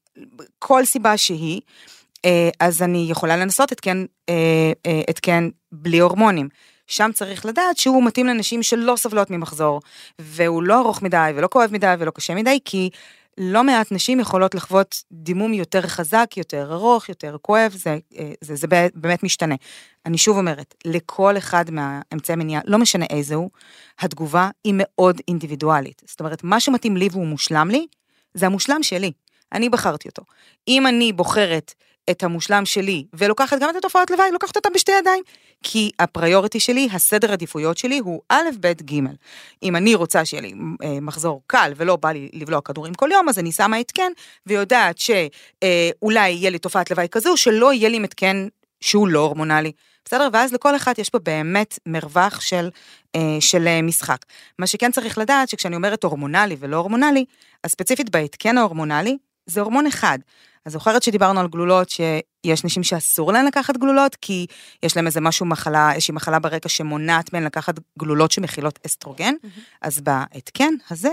כל 0.59 0.85
סיבה 0.85 1.17
שהיא, 1.17 1.61
אה, 2.25 2.49
אז 2.61 2.83
אני 2.83 3.07
יכולה 3.11 3.37
לנסות 3.37 3.73
התקן, 3.73 4.05
אה, 4.29 4.73
אה, 4.87 5.01
התקן 5.09 5.49
בלי 5.73 5.99
הורמונים. 5.99 6.49
שם 6.87 7.11
צריך 7.15 7.47
לדעת 7.47 7.77
שהוא 7.77 8.05
מתאים 8.05 8.27
לנשים 8.27 8.63
שלא 8.63 8.97
סובלות 8.97 9.31
ממחזור, 9.31 9.81
והוא 10.19 10.63
לא 10.63 10.81
ארוך 10.81 11.03
מדי 11.03 11.31
ולא 11.35 11.49
כואב 11.53 11.71
מדי 11.73 11.95
ולא 11.99 12.11
קשה 12.11 12.35
מדי, 12.35 12.59
כי 12.65 12.91
לא 13.39 13.65
מעט 13.65 13.93
נשים 13.93 14.21
יכולות 14.21 14.55
לחוות 14.55 15.03
דימום 15.13 15.55
יותר 15.55 15.83
חזק, 15.83 16.31
יותר 16.37 16.73
ארוך, 16.73 17.09
יותר 17.09 17.37
כואב, 17.43 17.73
זה, 17.77 17.99
אה, 18.19 18.33
זה, 18.41 18.55
זה 18.55 18.67
באמת 18.95 19.23
משתנה. 19.23 19.55
אני 20.07 20.19
שוב 20.19 20.37
אומרת, 20.37 20.75
לכל 20.85 21.39
אחד 21.39 21.71
מהאמצעי 21.71 22.33
המניעה, 22.33 22.63
לא 22.65 22.79
משנה 22.79 23.05
איזה 23.11 23.35
הוא, 23.35 23.51
התגובה 23.99 24.51
היא 24.65 24.75
מאוד 24.77 25.21
אינדיבידואלית. 25.29 26.03
זאת 26.07 26.21
אומרת, 26.21 26.45
מה 26.45 26.61
שמתאים 26.61 26.97
לי 26.97 27.09
והוא 27.13 27.27
מושלם 27.27 27.69
לי, 27.71 27.87
זה 28.35 28.47
המושלם 28.47 28.83
שלי. 28.83 29.13
אני 29.53 29.69
בחרתי 29.69 30.09
אותו. 30.09 30.23
אם 30.69 30.87
אני 30.87 31.13
בוחרת 31.13 31.75
את 32.11 32.23
המושלם 32.23 32.65
שלי 32.65 33.05
ולוקחת 33.13 33.59
גם 33.61 33.71
את 33.71 33.77
התופעות 33.77 34.11
לוואי, 34.11 34.31
לוקחת 34.33 34.57
אותם 34.57 34.69
בשתי 34.75 34.93
ידיים. 34.93 35.23
כי 35.63 35.91
הפריוריטי 35.99 36.61
שלי, 36.61 36.89
הסדר 36.93 37.33
עדיפויות 37.33 37.79
שלי 37.79 37.99
הוא 37.99 38.21
א', 38.29 38.49
ב', 38.61 38.73
ג'. 38.83 39.01
אם 39.63 39.77
אני 39.77 39.95
רוצה 39.95 40.25
שיהיה 40.25 40.41
לי 40.41 40.55
אה, 40.85 41.01
מחזור 41.01 41.43
קל 41.47 41.73
ולא 41.77 41.97
בא 41.97 42.13
לי 42.13 42.29
לבלוע 42.33 42.61
כדורים 42.61 42.95
כל 42.95 43.09
יום, 43.13 43.29
אז 43.29 43.39
אני 43.39 43.53
שמה 43.53 43.77
התקן 43.77 44.13
ויודעת 44.47 44.99
שאולי 44.99 46.31
יהיה 46.31 46.51
לי 46.51 46.59
תופעת 46.59 46.91
לוואי 46.91 47.09
כזו, 47.11 47.37
שלא 47.37 47.73
יהיה 47.73 47.89
לי 47.89 48.05
התקן 48.05 48.49
שהוא 48.81 49.09
לא 49.09 49.21
הורמונלי. 49.21 49.73
בסדר? 50.05 50.29
ואז 50.33 50.53
לכל 50.53 50.77
אחד 50.77 50.93
יש 50.99 51.11
פה 51.11 51.19
באמת 51.19 51.79
מרווח 51.87 52.41
של, 52.41 52.69
אה, 53.17 53.37
של 53.41 53.69
אה, 53.69 53.83
משחק. 53.83 54.19
מה 54.59 54.67
שכן 54.67 54.93
צריך 54.93 55.19
לדעת, 55.19 55.49
שכשאני 55.49 55.77
אומרת 55.77 56.05
הורמונלי 56.05 56.57
ולא 56.59 56.77
הורמונלי, 56.77 57.25
אז 57.65 57.71
ספציפית 57.71 58.11
בהתקן 58.11 58.59
ההורמונלי, 58.59 59.17
זה 59.47 59.61
הורמון 59.61 59.87
אחד. 59.87 60.19
אז 60.65 60.73
זוכרת 60.73 61.03
שדיברנו 61.03 61.41
על 61.41 61.49
גלולות, 61.49 61.89
שיש 61.91 62.65
נשים 62.65 62.83
שאסור 62.83 63.33
להן 63.33 63.47
לקחת 63.47 63.77
גלולות, 63.77 64.17
כי 64.21 64.47
יש 64.83 64.97
להן 64.97 65.07
איזה 65.07 65.21
משהו 65.21 65.47
מחלה, 65.47 65.93
איזושהי 65.93 66.15
מחלה 66.15 66.39
ברקע 66.39 66.69
שמונעת 66.69 67.33
מהן 67.33 67.45
לקחת 67.45 67.75
גלולות 67.99 68.33
שמכילות 68.33 68.79
אסטרוגן, 68.87 69.35
אז 69.83 70.01
בהתקן 70.01 70.75
הזה 70.91 71.11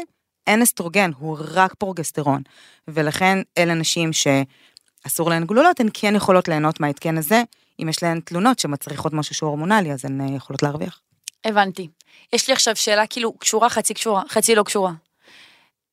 אין 0.48 0.62
אסטרוגן, 0.62 1.12
הוא 1.18 1.38
רק 1.54 1.74
פרוגסטרון. 1.74 2.42
ולכן 2.88 3.38
אלה 3.58 3.74
נשים 3.74 4.12
שאסור 4.14 5.30
להן 5.30 5.46
גלולות, 5.46 5.80
הן 5.80 5.88
כן 5.94 6.16
יכולות 6.16 6.48
ליהנות 6.48 6.80
מההתקן 6.80 7.18
הזה, 7.18 7.44
אם 7.82 7.90
יש 7.90 8.04
להן 8.04 8.20
תלונות 8.20 8.60
שמצריכות 8.60 9.14
משהו 9.14 9.36
שהוא 9.36 9.48
הורמונלי, 9.48 9.92
אז 9.92 10.06
הן 10.06 10.22
אה, 10.22 10.36
יכולות 10.36 10.64
להרוויח. 10.64 11.00
הבנתי. 11.46 11.88
יש 12.34 12.48
לי 12.48 12.54
עכשיו 12.54 12.76
שאלה 12.76 13.08
כאילו 13.08 13.34
קשורה, 13.34 13.70
חצי 13.70 13.94
קשורה, 13.94 14.24
חצי 14.30 14.56
לא 14.56 14.64
קשורה. 14.64 14.92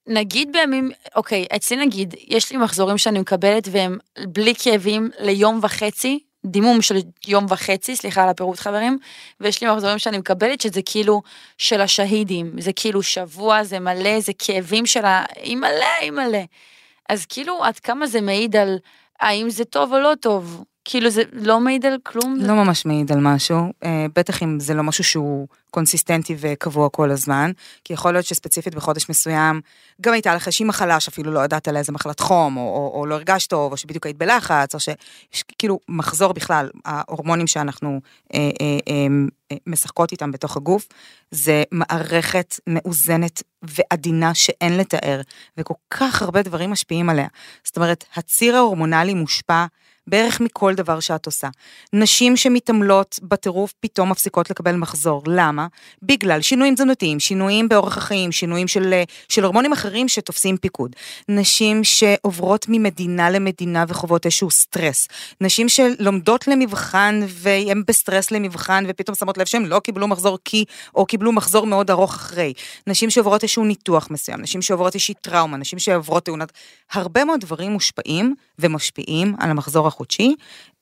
נגיד 0.07 0.53
בימים, 0.53 0.91
אוקיי, 1.17 1.47
אצלי 1.57 1.77
נגיד, 1.77 2.15
יש 2.29 2.53
לי 2.53 2.57
מחזורים 2.57 2.99
שאני 2.99 3.19
מקבלת 3.19 3.69
והם 3.71 3.99
בלי 4.19 4.55
כאבים 4.55 5.11
ליום 5.19 5.59
וחצי, 5.63 6.19
דימום 6.47 6.83
של 6.83 6.97
יום 7.27 7.47
וחצי, 7.49 7.97
סליחה 7.97 8.23
על 8.23 8.29
הפירוט 8.29 8.59
חברים, 8.59 8.99
ויש 9.41 9.63
לי 9.63 9.71
מחזורים 9.73 9.99
שאני 9.99 10.19
מקבלת 10.19 10.61
שזה 10.61 10.81
כאילו 10.85 11.23
של 11.59 11.81
השהידים, 11.81 12.53
זה 12.61 12.73
כאילו 12.73 13.03
שבוע, 13.03 13.65
זה 13.65 13.79
מלא, 13.79 14.21
זה 14.21 14.33
כאבים 14.39 14.87
של 14.87 15.05
ה... 15.05 15.25
היא 15.37 15.57
מלא, 15.57 15.87
היא 16.01 16.11
מלא. 16.11 16.43
אז 17.09 17.27
כאילו 17.27 17.65
עד 17.65 17.79
כמה 17.79 18.07
זה 18.07 18.21
מעיד 18.21 18.57
על 18.57 18.79
האם 19.21 19.51
זה 19.51 19.65
טוב 19.65 19.93
או 19.93 19.99
לא 19.99 20.13
טוב, 20.21 20.65
כאילו 20.85 21.11
זה 21.11 21.23
לא 21.33 21.61
מעיד 21.61 21.87
על 21.87 21.97
כלום. 22.03 22.37
לא 22.40 22.55
ממש 22.55 22.87
מעיד 22.87 23.12
על 23.12 23.21
משהו, 23.21 23.73
אה, 23.85 24.07
בטח 24.14 24.43
אם 24.43 24.61
זה 24.61 24.75
לא 24.75 24.83
משהו 24.83 25.05
שהוא 25.05 25.49
קונסיסטנטי 25.71 26.37
וקבוע 26.38 26.88
כל 26.88 27.11
הזמן, 27.11 27.51
כי 27.85 27.93
יכול 27.93 28.12
להיות 28.12 28.27
שספציפית 28.27 28.75
בחודש 28.75 29.09
מסוים, 29.09 29.61
גם 30.01 30.12
הייתה 30.12 30.35
לך 30.35 30.47
איזושהי 30.47 30.66
מחלה 30.66 31.01
שאפילו 31.01 31.33
לא 31.33 31.45
ידעת 31.45 31.69
על 31.69 31.77
איזה 31.77 31.93
מחלת 31.93 32.21
חום, 32.21 32.57
או, 32.57 32.62
או, 32.62 33.01
או 33.01 33.07
לא 33.07 33.14
הרגשת 33.14 33.51
טוב, 33.51 33.73
או 33.73 33.77
שבדיוק 33.77 34.07
היית 34.07 34.19
בלחץ, 34.19 34.75
או 34.75 34.81
שיש 34.81 35.45
כאילו 35.59 35.79
מחזור 35.88 36.33
בכלל, 36.33 36.71
ההורמונים 36.85 37.47
שאנחנו 37.47 38.01
אה, 38.35 38.38
אה, 38.38 38.79
אה, 38.88 39.07
אה, 39.53 39.57
משחקות 39.66 40.12
איתם 40.12 40.33
בתוך 40.33 40.57
הגוף, 40.57 40.88
זה 41.31 41.62
מערכת 41.73 42.61
מאוזנת 42.66 43.43
ועדינה 43.62 44.35
שאין 44.35 44.77
לתאר, 44.77 45.21
וכל 45.57 45.75
כך 45.90 46.23
הרבה 46.23 46.43
דברים 46.43 46.71
משפיעים 46.71 47.11
עליה. 47.11 47.27
זאת 47.64 47.77
אומרת, 47.77 48.05
הציר 48.16 48.57
ההורמונלי 48.57 49.14
מושפע 49.14 49.64
בערך 50.11 50.40
מכל 50.40 50.75
דבר 50.75 51.01
שאת 51.01 51.27
עושה. 51.27 51.49
נשים 51.92 52.37
שמתעמלות 52.37 53.18
בטירוף 53.23 53.75
פתאום 53.81 54.11
מפסיקות 54.11 54.51
לקבל 54.51 54.77
מחזור. 54.77 55.23
למה? 55.27 55.66
בגלל 56.03 56.40
שינויים 56.40 56.75
תזונתיים, 56.75 57.20
שינויים 57.20 57.68
באורח 57.68 57.96
החיים, 57.96 58.33
שינויים 58.33 58.68
של, 58.68 59.03
של 59.29 59.44
הורמונים 59.44 59.73
אחרים 59.73 60.09
שתופסים 60.09 60.57
פיקוד. 60.57 60.96
נשים 61.29 61.85
שעוברות 61.85 62.66
ממדינה 62.68 63.31
למדינה 63.31 63.85
וחוות 63.88 64.25
איזשהו 64.27 64.51
סטרס. 64.51 65.09
נשים 65.40 65.68
שלומדות 65.68 66.49
למבחן 66.49 67.20
והן 67.29 67.83
בסטרס 67.87 68.31
למבחן 68.31 68.85
ופתאום 68.88 69.14
שמות 69.14 69.38
לב 69.38 69.46
שהן 69.46 69.64
לא 69.64 69.79
קיבלו 69.79 70.09
מחזור 70.09 70.38
כי, 70.44 70.64
או 70.94 71.07
קיבלו 71.07 71.33
מחזור 71.33 71.66
מאוד 71.66 71.90
ארוך 71.90 72.14
אחרי. 72.14 72.53
נשים 72.87 73.11
שעוברות 73.11 73.42
איזשהו 73.42 73.64
ניתוח 73.64 74.09
מסוים, 74.11 74.40
נשים 74.40 74.62
שעוברות 74.62 74.94
איזושהי 74.94 75.14
טראומה, 75.14 75.57
נשים 75.57 75.79
שעוברות 75.79 76.25
תאונת... 76.25 76.53
הרבה 76.92 77.25
מאוד 77.25 77.40
דברים 77.40 77.73
מושפעים 77.73 78.35
ומשפיעים 78.61 79.35
על 79.38 79.51
המחזור 79.51 79.87
החודשי, 79.87 80.35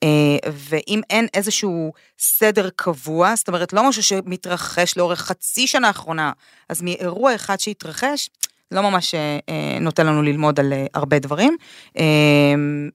אה, 0.03 0.07
ואם 0.51 1.01
אין 1.09 1.27
איזשהו 1.33 1.93
סדר 2.19 2.69
קבוע, 2.75 3.35
זאת 3.35 3.47
אומרת, 3.47 3.73
לא 3.73 3.89
משהו 3.89 4.03
שמתרחש 4.03 4.97
לאורך 4.97 5.19
חצי 5.19 5.67
שנה 5.67 5.87
האחרונה, 5.87 6.31
אז 6.69 6.81
מאירוע 6.81 7.35
אחד 7.35 7.59
שהתרחש, 7.59 8.29
לא 8.71 8.81
ממש 8.81 9.15
אה, 9.15 9.39
אה, 9.49 9.77
נותן 9.81 10.07
לנו 10.07 10.21
ללמוד 10.21 10.59
על 10.59 10.73
הרבה 10.93 11.19
דברים. 11.19 11.57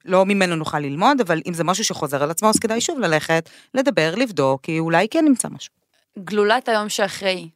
לא 0.04 0.26
ממנו 0.26 0.56
נוכל 0.56 0.78
ללמוד, 0.78 1.20
אבל 1.20 1.40
אם 1.46 1.54
זה 1.54 1.64
משהו 1.64 1.84
שחוזר 1.84 2.22
על 2.22 2.30
עצמו, 2.30 2.48
אז 2.48 2.58
כדאי 2.58 2.80
שוב 2.80 2.98
ללכת, 2.98 3.50
לדבר, 3.74 4.14
לבדוק, 4.14 4.62
כי 4.62 4.78
אולי 4.78 5.06
כן 5.10 5.24
נמצא 5.24 5.48
משהו. 5.48 5.72
גלולת 6.18 6.68
היום 6.68 6.88
שאחרי, 6.88 7.48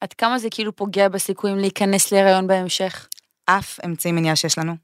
עד 0.00 0.12
כמה 0.12 0.38
זה 0.38 0.48
כאילו 0.50 0.76
פוגע 0.76 1.08
בסיכויים 1.08 1.58
להיכנס 1.58 2.12
להיריון 2.12 2.46
בהמשך? 2.46 3.08
אף 3.46 3.80
אמצעי 3.84 4.12
מניעה 4.12 4.36
שיש 4.36 4.58
לנו, 4.58 4.76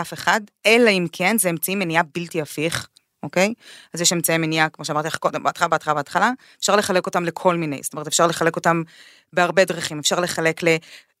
אף 0.00 0.12
אחד, 0.12 0.40
אלא 0.66 0.90
אם 0.90 1.06
כן 1.12 1.38
זה 1.38 1.50
אמצעי 1.50 1.74
מניעה 1.74 2.02
בלתי 2.14 2.42
הפיך. 2.42 2.88
אוקיי? 3.22 3.54
אז 3.94 4.00
יש 4.00 4.12
אמצעי 4.12 4.38
מניעה, 4.38 4.68
כמו 4.68 4.84
שאמרתי 4.84 5.08
לך 5.08 5.16
קודם, 5.16 5.42
בהתחלה, 5.42 5.68
בהתחלה, 5.68 5.94
בהתחלה, 5.94 6.30
אפשר 6.60 6.76
לחלק 6.76 7.06
אותם 7.06 7.24
לכל 7.24 7.56
מיני, 7.56 7.80
זאת 7.82 7.92
אומרת, 7.92 8.06
אפשר 8.06 8.26
לחלק 8.26 8.56
אותם 8.56 8.82
בהרבה 9.32 9.64
דרכים, 9.64 9.98
אפשר 9.98 10.20
לחלק 10.20 10.60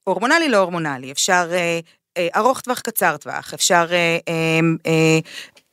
להורמונלי, 0.06 0.48
לא 0.48 0.56
הורמונלי, 0.56 1.12
אפשר 1.12 1.48
אה, 1.52 1.80
אה, 2.16 2.28
ארוך 2.36 2.60
טווח, 2.60 2.80
קצר 2.80 3.16
טווח, 3.16 3.54
אפשר 3.54 3.86
אה, 3.90 4.18
אה, 4.28 4.60
אה, 4.86 5.18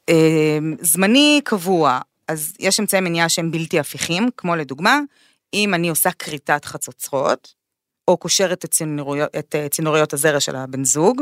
אה, 0.09 0.57
זמני, 0.81 1.41
קבוע, 1.43 1.99
אז 2.27 2.53
יש 2.59 2.79
אמצעי 2.79 3.01
מניעה 3.01 3.29
שהם 3.29 3.51
בלתי 3.51 3.79
הפיכים, 3.79 4.29
כמו 4.37 4.55
לדוגמה, 4.55 4.99
אם 5.53 5.73
אני 5.73 5.89
עושה 5.89 6.11
כריתת 6.11 6.65
חצוצרות, 6.65 7.53
או 8.07 8.17
קושרת 8.17 8.65
את 8.65 8.71
צינוריות, 8.71 9.29
את 9.39 9.55
אה, 9.55 9.69
צינוריות 9.69 10.13
הזרע 10.13 10.39
של 10.39 10.55
הבן 10.55 10.83
זוג, 10.83 11.21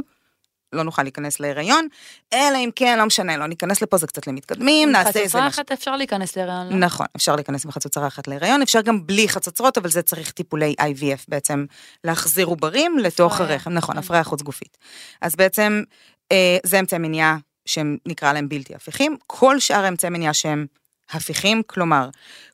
לא 0.74 0.84
נוכל 0.84 1.04
להיכנס 1.04 1.40
להיריון, 1.40 1.88
אלא 2.34 2.58
אם 2.58 2.70
כן, 2.76 2.98
לא 2.98 3.06
משנה, 3.06 3.38
לא 3.38 3.48
ניכנס 3.48 3.82
לפה, 3.82 3.98
זה 3.98 4.08
קצת 4.08 4.28
למתקדמים, 4.28 4.92
נעשה 4.92 5.10
איזה... 5.10 5.22
חצוצרה 5.22 5.48
אחת 5.48 5.72
אפשר 5.72 5.96
להיכנס 5.96 6.36
להיריון, 6.36 6.70
לא? 6.70 6.76
נכון, 6.76 7.06
אפשר 7.16 7.36
להיכנס 7.36 7.66
בחצוצרה 7.66 8.08
אחת 8.08 8.28
להיריון, 8.28 8.62
אפשר 8.62 8.82
גם 8.82 9.08
בלי 9.08 9.30
חצוצרות, 9.30 9.78
אבל 9.78 9.90
זה 9.90 10.02
צריך 10.02 10.32
טיפולי 10.32 10.76
IVF 10.82 11.26
בעצם, 11.28 11.66
להחזיר 12.04 12.46
עוברים 12.46 13.00
לתוך 13.00 13.42
הרחם, 13.42 13.74
נכון, 13.74 13.96
כן. 13.96 14.00
הפריה 14.00 14.24
חוץ 14.24 14.42
גופית. 14.42 14.78
אז 15.22 15.36
בעצם, 15.36 15.84
אה, 16.32 16.58
זה 16.64 16.80
אמצעי 16.80 17.00
מניעה 17.00 17.38
שהם 17.66 17.98
נקרא 18.06 18.34
להם 18.34 18.50
בלתי 18.50 18.76
הפיכים, 18.76 19.18
כל 19.28 19.60
שאר 19.60 19.88
אמצעי 19.88 20.10
מניעה 20.10 20.34
שהם 20.34 20.66
הפיכים, 21.14 21.62
כלומר, 21.68 22.10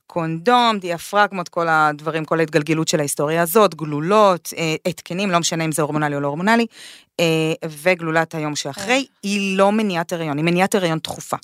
קונדום, 0.07 0.79
דיאפרגמות, 0.79 1.49
כל 1.49 1.67
הדברים, 1.69 2.25
כל 2.25 2.39
ההתגלגלות 2.39 2.87
של 2.87 2.99
ההיסטוריה 2.99 3.41
הזאת, 3.41 3.75
גלולות, 3.75 4.53
אה, 4.57 4.75
התקנים, 4.85 5.31
לא 5.31 5.39
משנה 5.39 5.65
אם 5.65 5.71
זה 5.71 5.81
הורמונלי 5.81 6.15
או 6.15 6.19
לא 6.19 6.27
הורמונלי, 6.27 6.65
אה, 7.19 7.53
וגלולת 7.81 8.35
היום 8.35 8.55
שאחרי, 8.55 9.05
כן. 9.07 9.27
היא 9.29 9.57
לא 9.57 9.71
מניעת 9.71 10.13
הריון, 10.13 10.37
היא 10.37 10.45
מניעת 10.45 10.75
הריון 10.75 10.99
תכופה. 10.99 11.37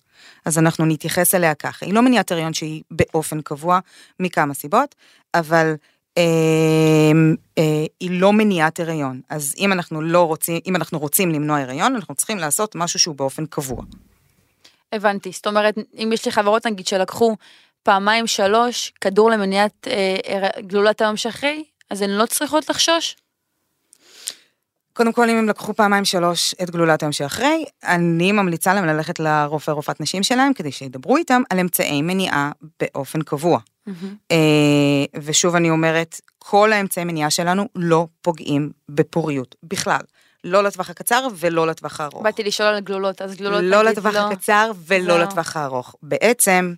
אז 0.46 0.58
אנחנו 0.58 0.86
נתייחס 0.86 1.36
אליה 1.36 1.56
ככה, 1.56 1.86
היא 1.86 1.94
לא 1.94 2.02
מניעת 2.02 2.32
הריון 2.32 2.54
שהיא 2.54 2.84
באופן 2.92 3.42
קבוע, 3.42 3.80
מכמה 4.20 4.54
סיבות, 4.54 4.96
אבל 5.34 5.76
אה, 6.18 6.24
היא 8.00 8.22
לא 8.22 8.34
מניעת 8.34 8.80
הריון. 8.80 9.22
אז 9.30 9.56
אם 9.58 9.72
אנחנו 9.72 10.02
לא 10.02 10.28
רוצים, 10.28 10.60
אם 10.68 10.76
אנחנו 10.76 11.00
רוצים 11.00 11.32
למנוע 11.32 11.60
הריון, 11.60 11.96
אנחנו 11.96 12.16
צריכים 12.16 12.38
לעשות 12.38 12.76
משהו 12.76 13.00
שהוא 13.00 13.16
באופן 13.16 13.46
קבוע. 13.46 13.84
הבנתי, 14.94 15.32
זאת 15.32 15.48
אומרת, 15.48 15.76
אם 15.98 16.10
יש 16.14 16.26
לי 16.26 16.32
חברות 16.32 16.66
נגיד 16.68 16.88
שלקחו 16.88 17.36
פעמיים 17.84 18.28
שלוש 18.28 18.94
כדור 19.02 19.32
למניעת 19.32 19.88
אה, 19.88 20.50
גלולת 20.62 21.02
היום 21.02 21.18
שאחרי, 21.18 21.64
אז 21.90 22.02
הן 22.02 22.10
לא 22.10 22.26
צריכות 22.26 22.70
לחשוש? 22.70 23.16
קודם 24.94 25.14
כל, 25.14 25.30
אם 25.30 25.38
הם 25.38 25.50
לקחו 25.50 25.74
פעמיים 25.74 26.06
שלוש 26.06 26.56
את 26.64 26.70
גלולת 26.70 27.04
היום 27.04 27.12
שאחרי, 27.12 27.66
אני 27.84 28.32
ממליצה 28.32 28.74
להם 28.74 28.86
ללכת 28.86 29.20
לרופא 29.20 29.72
רופאת 29.72 30.02
נשים 30.02 30.24
שלהם, 30.24 30.54
כדי 30.54 30.72
שידברו 30.72 31.18
איתם 31.18 31.42
על 31.50 31.60
אמצעי 31.60 32.02
מניעה 32.02 32.52
באופן 32.80 33.22
קבוע. 33.22 33.60
Mm-hmm. 33.60 34.34
ושוב 35.24 35.56
אני 35.56 35.70
אומרת, 35.70 36.22
כל 36.40 36.74
האמצעי 36.74 37.04
מניעה 37.04 37.30
שלנו 37.30 37.68
לא 37.76 38.08
פוגעים 38.22 38.72
בפוריות, 38.90 39.56
בכלל. 39.64 40.02
לא 40.44 40.64
לטווח 40.64 40.90
הקצר 40.90 41.28
ולא 41.36 41.68
לטווח 41.68 42.02
הארוך. 42.02 42.24
באתי 42.24 42.44
לשאול 42.44 42.68
על 42.68 42.80
גלולות, 42.80 43.22
אז 43.22 43.36
גלולות... 43.36 43.62
לא 43.64 43.84
לטווח 43.84 44.14
לא... 44.14 44.20
הקצר 44.20 44.72
ולא 44.86 45.08
לא. 45.08 45.24
לטווח 45.24 45.58
הארוך. 45.58 45.96
בעצם, 46.04 46.74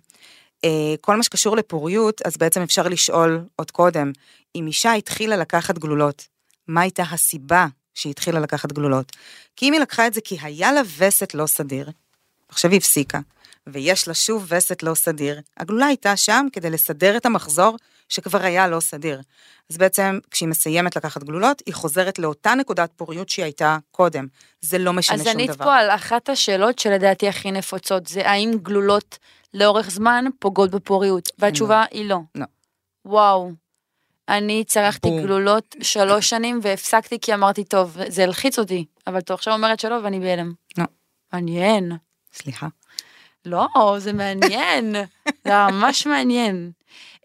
אה, 0.64 0.94
כל 1.00 1.16
מה 1.16 1.22
שקשור 1.22 1.56
לפוריות, 1.56 2.22
אז 2.22 2.36
בעצם 2.36 2.62
אפשר 2.62 2.88
לשאול 2.88 3.44
עוד 3.56 3.70
קודם, 3.70 4.12
אם 4.56 4.66
אישה 4.66 4.92
התחילה 4.92 5.36
לקחת 5.36 5.78
גלולות, 5.78 6.26
מה 6.68 6.80
הייתה 6.80 7.02
הסיבה 7.02 7.66
שהיא 7.94 8.10
התחילה 8.10 8.40
לקחת 8.40 8.72
גלולות? 8.72 9.12
כי 9.56 9.68
אם 9.68 9.72
היא 9.72 9.80
לקחה 9.80 10.06
את 10.06 10.14
זה 10.14 10.20
כי 10.20 10.38
היה 10.42 10.72
לה 10.72 10.80
וסת 10.98 11.34
לא 11.34 11.46
סדיר, 11.46 11.90
עכשיו 12.48 12.70
היא 12.70 12.78
הפסיקה, 12.78 13.20
ויש 13.66 14.08
לה 14.08 14.14
שוב 14.14 14.46
וסת 14.48 14.82
לא 14.82 14.94
סדיר, 14.94 15.40
הגלולה 15.56 15.86
הייתה 15.86 16.16
שם 16.16 16.46
כדי 16.52 16.70
לסדר 16.70 17.16
את 17.16 17.26
המחזור 17.26 17.76
שכבר 18.08 18.42
היה 18.42 18.68
לא 18.68 18.80
סדיר. 18.80 19.20
אז 19.70 19.76
בעצם 19.76 20.18
כשהיא 20.30 20.48
מסיימת 20.48 20.96
לקחת 20.96 21.22
גלולות, 21.22 21.62
היא 21.66 21.74
חוזרת 21.74 22.18
לאותה 22.18 22.54
נקודת 22.54 22.92
פוריות 22.96 23.28
שהיא 23.28 23.44
הייתה 23.44 23.78
קודם. 23.90 24.26
זה 24.60 24.78
לא 24.78 24.92
משנה 24.92 25.16
שום 25.16 25.24
דבר. 25.24 25.32
אז 25.32 25.36
ענית 25.36 25.62
פה 25.62 25.76
על 25.76 25.90
אחת 25.90 26.28
השאלות 26.28 26.78
שלדעתי 26.78 27.28
הכי 27.28 27.50
נפוצות, 27.50 28.06
זה 28.06 28.28
האם 28.30 28.52
גלולות 28.62 29.18
לאורך 29.54 29.90
זמן 29.90 30.24
פוגעות 30.38 30.70
בפוריות? 30.70 31.28
והתשובה 31.38 31.80
לא. 31.80 31.98
היא 31.98 32.08
לא. 32.08 32.18
לא. 32.34 32.44
וואו. 33.04 33.52
אני 34.28 34.64
צרכתי 34.64 35.08
בום. 35.08 35.22
גלולות 35.22 35.76
שלוש 35.82 36.30
שנים 36.30 36.60
והפסקתי 36.62 37.18
כי 37.20 37.34
אמרתי, 37.34 37.64
טוב, 37.64 37.96
זה 38.08 38.22
הלחיץ 38.22 38.58
אותי, 38.58 38.84
אבל 39.06 39.18
אתה 39.18 39.34
עכשיו 39.34 39.54
אומרת 39.54 39.80
שלא 39.80 39.94
ואני 40.04 40.20
בהלם. 40.20 40.52
לא. 40.78 40.84
מעניין. 41.32 41.92
סליחה. 42.32 42.66
לא, 43.46 43.68
זה 43.98 44.12
מעניין, 44.12 44.94
זה 45.44 45.52
ממש 45.70 46.06
מעניין. 46.06 46.70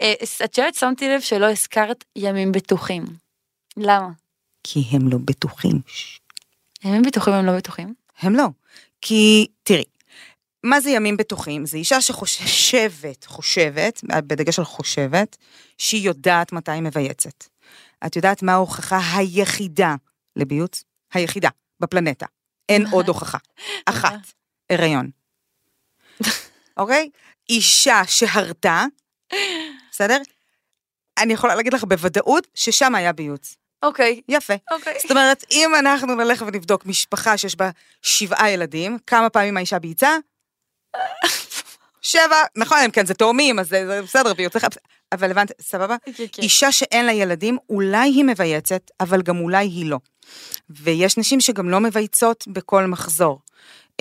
אה, 0.02 0.14
את 0.46 0.58
יודעת, 0.58 0.76
שמתי 0.76 1.10
לב 1.10 1.22
שלא 1.22 1.52
הזכרת 1.52 2.04
ימים 2.16 2.52
בטוחים. 2.52 3.04
למה? 3.78 4.10
כי 4.64 4.84
הם 4.92 5.08
לא 5.08 5.18
בטוחים. 5.26 5.80
ימים 6.84 7.02
בטוחים 7.02 7.34
הם 7.34 7.46
לא 7.46 7.58
בטוחים? 7.58 7.94
הם 8.20 8.36
לא. 8.36 8.48
כי, 9.02 9.48
תראי, 9.64 9.84
מה 10.64 10.82
זה 10.82 10.90
ימים 10.90 11.18
בטוחים? 11.18 11.66
זה 11.66 11.78
אישה 11.78 12.02
שחושבת, 12.02 13.26
חושבת, 13.26 14.02
בדגש 14.04 14.60
על 14.60 14.66
חושבת, 14.66 15.38
שהיא 15.78 16.02
יודעת 16.02 16.52
מתי 16.52 16.72
היא 16.72 16.82
מבייצת. 16.82 17.44
את 18.06 18.16
יודעת 18.16 18.44
מה 18.44 18.54
ההוכחה 18.54 19.00
היחידה 19.16 19.96
לביוץ? 20.36 20.84
היחידה, 21.14 21.50
בפלנטה. 21.80 22.26
אין 22.70 22.86
עוד 22.92 23.08
הוכחה. 23.12 23.38
אחת, 23.86 24.20
הריון. 24.72 25.10
אוקיי? 26.78 27.10
אישה 27.50 28.02
שהרתה, 28.08 28.86
בסדר? 29.92 30.18
אני 31.18 31.34
יכולה 31.34 31.56
להגיד 31.56 31.74
לך 31.74 31.84
בוודאות 31.84 32.48
ששם 32.56 32.96
היה 32.96 33.12
ביוץ. 33.12 33.56
אוקיי. 33.84 34.22
יפה. 34.28 34.54
אוקיי. 34.72 34.94
זאת 35.02 35.12
אומרת, 35.12 35.44
אם 35.52 35.72
אנחנו 35.80 36.16
נלך 36.16 36.44
ונבדוק 36.48 36.86
משפחה 36.86 37.38
שיש 37.38 37.56
בה 37.56 37.70
שבעה 38.02 38.52
ילדים, 38.52 38.98
כמה 39.08 39.30
פעמים 39.30 39.58
האישה 39.58 39.80
בייצה? 39.80 40.18
שבע, 42.02 42.36
נכון, 42.56 42.78
אם 42.86 42.92
כן, 42.92 43.06
זה 43.06 43.14
תאומים, 43.14 43.60
אז 43.60 43.70
זה 43.70 43.88
זה 43.88 44.02
בסדר, 44.02 44.34
לך... 44.56 44.68
אבל 45.12 45.32
הבנת, 45.32 45.52
סבבה? 45.62 45.96
כן, 46.06 46.24
כן. 46.32 46.42
אישה 46.42 46.72
שאין 46.72 47.06
לה 47.06 47.12
ילדים, 47.12 47.58
אולי 47.70 48.10
היא 48.10 48.24
מבייצת, 48.24 48.82
אבל 49.00 49.22
גם 49.22 49.40
אולי 49.40 49.66
היא 49.66 49.86
לא. 49.86 49.98
ויש 50.70 51.18
נשים 51.18 51.42
שגם 51.42 51.70
לא 51.70 51.80
מבייצות 51.80 52.44
בכל 52.48 52.86
מחזור. 52.86 53.40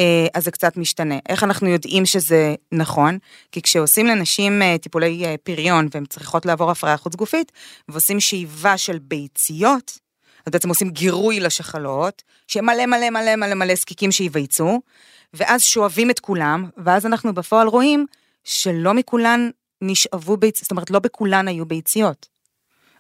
אה, 0.01 0.27
אז 0.35 0.45
זה 0.45 0.51
קצת 0.51 0.77
משתנה. 0.77 1.15
איך 1.29 1.45
אנחנו 1.45 1.69
יודעים 1.69 2.07
שזה 2.07 2.55
נכון? 2.73 3.19
כי 3.53 3.63
כשעושים 3.63 4.07
לנשים 4.07 4.63
אה, 4.63 4.77
טיפולי 4.79 5.25
אה, 5.25 5.35
פריון 5.43 5.89
והן 5.95 6.05
צריכות 6.05 6.47
לעבור 6.47 6.71
הפריה 6.71 6.97
חוץ 6.97 7.15
גופית, 7.15 7.53
ועושים 7.89 8.21
שאיבה 8.21 8.79
של 8.79 8.99
ביציות, 8.99 9.99
אז 10.47 10.53
בעצם 10.53 10.69
עושים 10.69 10.91
גירוי 10.91 11.41
לשחלות, 11.41 12.23
שמלא 12.47 12.87
מלא 12.87 13.11
מלא 13.11 13.37
מלא 13.37 13.55
מלא 13.55 13.75
זקיקים 13.75 14.13
שייווצו, 14.13 14.81
ואז 15.35 15.63
שואבים 15.63 16.11
את 16.11 16.21
כולם, 16.21 16.71
ואז 16.77 17.07
אנחנו 17.07 17.35
בפועל 17.35 17.69
רואים 17.69 18.07
שלא 18.45 18.95
מכולן 18.95 19.51
נשאבו 19.83 20.37
ביציות, 20.37 20.65
זאת 20.65 20.71
אומרת 20.71 20.91
לא 20.91 20.99
בכולן 20.99 21.49
היו 21.49 21.67
ביציות. 21.67 22.27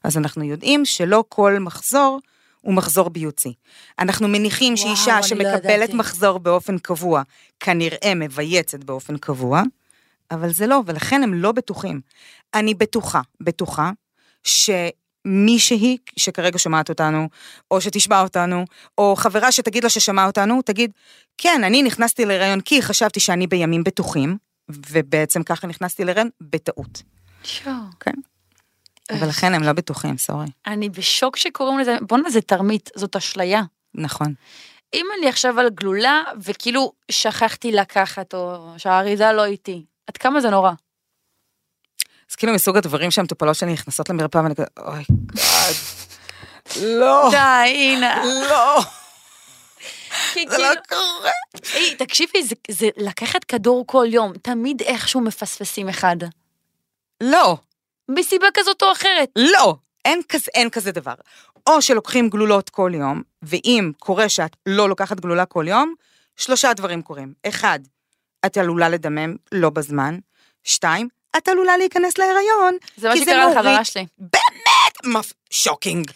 אז 0.04 0.16
אנחנו 0.16 0.44
יודעים 0.44 0.84
שלא 0.84 1.24
כל 1.28 1.58
מחזור 1.60 2.20
הוא 2.60 2.74
מחזור 2.74 3.10
ביוצי. 3.10 3.54
אנחנו 3.98 4.28
מניחים 4.28 4.74
וואו, 4.74 4.96
שאישה 4.96 5.16
לא 5.16 5.22
שמקבלת 5.22 5.64
ידעתי. 5.64 5.94
מחזור 5.94 6.38
באופן 6.38 6.78
קבוע, 6.78 7.22
כנראה 7.60 8.14
מבייצת 8.16 8.84
באופן 8.84 9.16
קבוע, 9.16 9.62
אבל 10.30 10.52
זה 10.52 10.66
לא, 10.66 10.82
ולכן 10.86 11.22
הם 11.22 11.34
לא 11.34 11.52
בטוחים. 11.52 12.00
אני 12.54 12.74
בטוחה, 12.74 13.20
בטוחה, 13.40 13.90
שמישהי 14.42 15.96
שכרגע 16.16 16.58
שומעת 16.58 16.88
אותנו, 16.88 17.28
או 17.70 17.80
שתשמע 17.80 18.20
אותנו, 18.20 18.64
או 18.98 19.16
חברה 19.16 19.52
שתגיד 19.52 19.84
לה 19.84 19.90
ששמעה 19.90 20.26
אותנו, 20.26 20.62
תגיד, 20.62 20.90
כן, 21.38 21.64
אני 21.64 21.82
נכנסתי 21.82 22.24
להיריון 22.24 22.60
כי 22.60 22.82
חשבתי 22.82 23.20
שאני 23.20 23.46
בימים 23.46 23.84
בטוחים, 23.84 24.36
ובעצם 24.68 25.42
ככה 25.42 25.66
נכנסתי 25.66 26.04
להיריון 26.04 26.28
בטעות. 26.40 27.02
שואו. 27.44 27.74
כן. 28.00 28.14
אבל 29.18 29.28
לכן 29.28 29.54
הם 29.54 29.62
לא 29.62 29.72
בטוחים, 29.72 30.18
סורי. 30.18 30.46
אני 30.66 30.88
בשוק 30.88 31.36
שקוראים 31.36 31.78
לזה, 31.78 31.96
בואנה 32.00 32.30
זה 32.30 32.40
תרמית, 32.40 32.90
זאת 32.96 33.16
אשליה. 33.16 33.62
נכון. 33.94 34.34
אם 34.94 35.06
אני 35.18 35.28
עכשיו 35.28 35.60
על 35.60 35.68
גלולה, 35.70 36.22
וכאילו 36.42 36.92
שכחתי 37.10 37.72
לקחת, 37.72 38.34
או 38.34 38.74
שהאריזה 38.76 39.32
לא 39.32 39.44
איתי, 39.44 39.84
עד 40.06 40.16
כמה 40.16 40.40
זה 40.40 40.50
נורא? 40.50 40.72
זה 42.30 42.36
כאילו 42.36 42.54
מסוג 42.54 42.76
הדברים 42.76 43.10
שהמטופלות 43.10 43.56
שלי 43.56 43.72
נכנסות 43.72 44.08
למרפאה 44.08 44.42
ואני 44.42 44.54
כזה, 44.54 44.66
אוי, 44.78 45.04
גאד. 45.36 45.74
לא, 46.82 47.28
די, 47.30 47.36
הנה. 47.74 48.24
לא, 48.24 48.80
זה 50.34 50.40
לא 50.46 50.50
כאילו- 50.56 50.64
קורה. 50.88 51.30
היי, 51.74 51.94
תקשיבי, 51.96 52.42
זה 52.70 52.88
לקחת 52.96 53.44
כדור 53.44 53.84
כל 53.86 54.06
יום, 54.10 54.32
תמיד 54.42 54.82
איכשהו 54.82 55.20
מפספסים 55.20 55.88
אחד. 55.88 56.16
לא, 57.20 57.56
מסיבה 58.18 58.46
כזאת 58.54 58.82
או 58.82 58.92
אחרת. 58.92 59.28
לא, 59.36 59.74
אין 60.04 60.20
כזה, 60.28 60.50
אין 60.54 60.70
כזה 60.70 60.92
דבר. 60.92 61.14
או 61.66 61.82
שלוקחים 61.82 62.28
גלולות 62.28 62.70
כל 62.70 62.92
יום, 62.94 63.22
ואם 63.42 63.92
קורה 63.98 64.28
שאת 64.28 64.56
לא 64.66 64.88
לוקחת 64.88 65.20
גלולה 65.20 65.44
כל 65.44 65.64
יום, 65.68 65.94
שלושה 66.36 66.72
דברים 66.72 67.02
קורים. 67.02 67.32
אחד, 67.48 67.78
את 68.46 68.56
עלולה 68.56 68.88
לדמם 68.88 69.36
לא 69.52 69.70
בזמן. 69.70 70.18
שתיים, 70.64 71.08
את 71.36 71.48
עלולה 71.48 71.76
להיכנס 71.76 72.18
להיריון. 72.18 72.76
זה 72.96 73.08
מה 73.08 73.16
שקרה 73.16 73.42
מוריד- 73.46 73.56
לחברה 73.58 73.84
שלי. 73.84 74.06
מפ... 75.04 75.32
Shocking. 75.50 76.10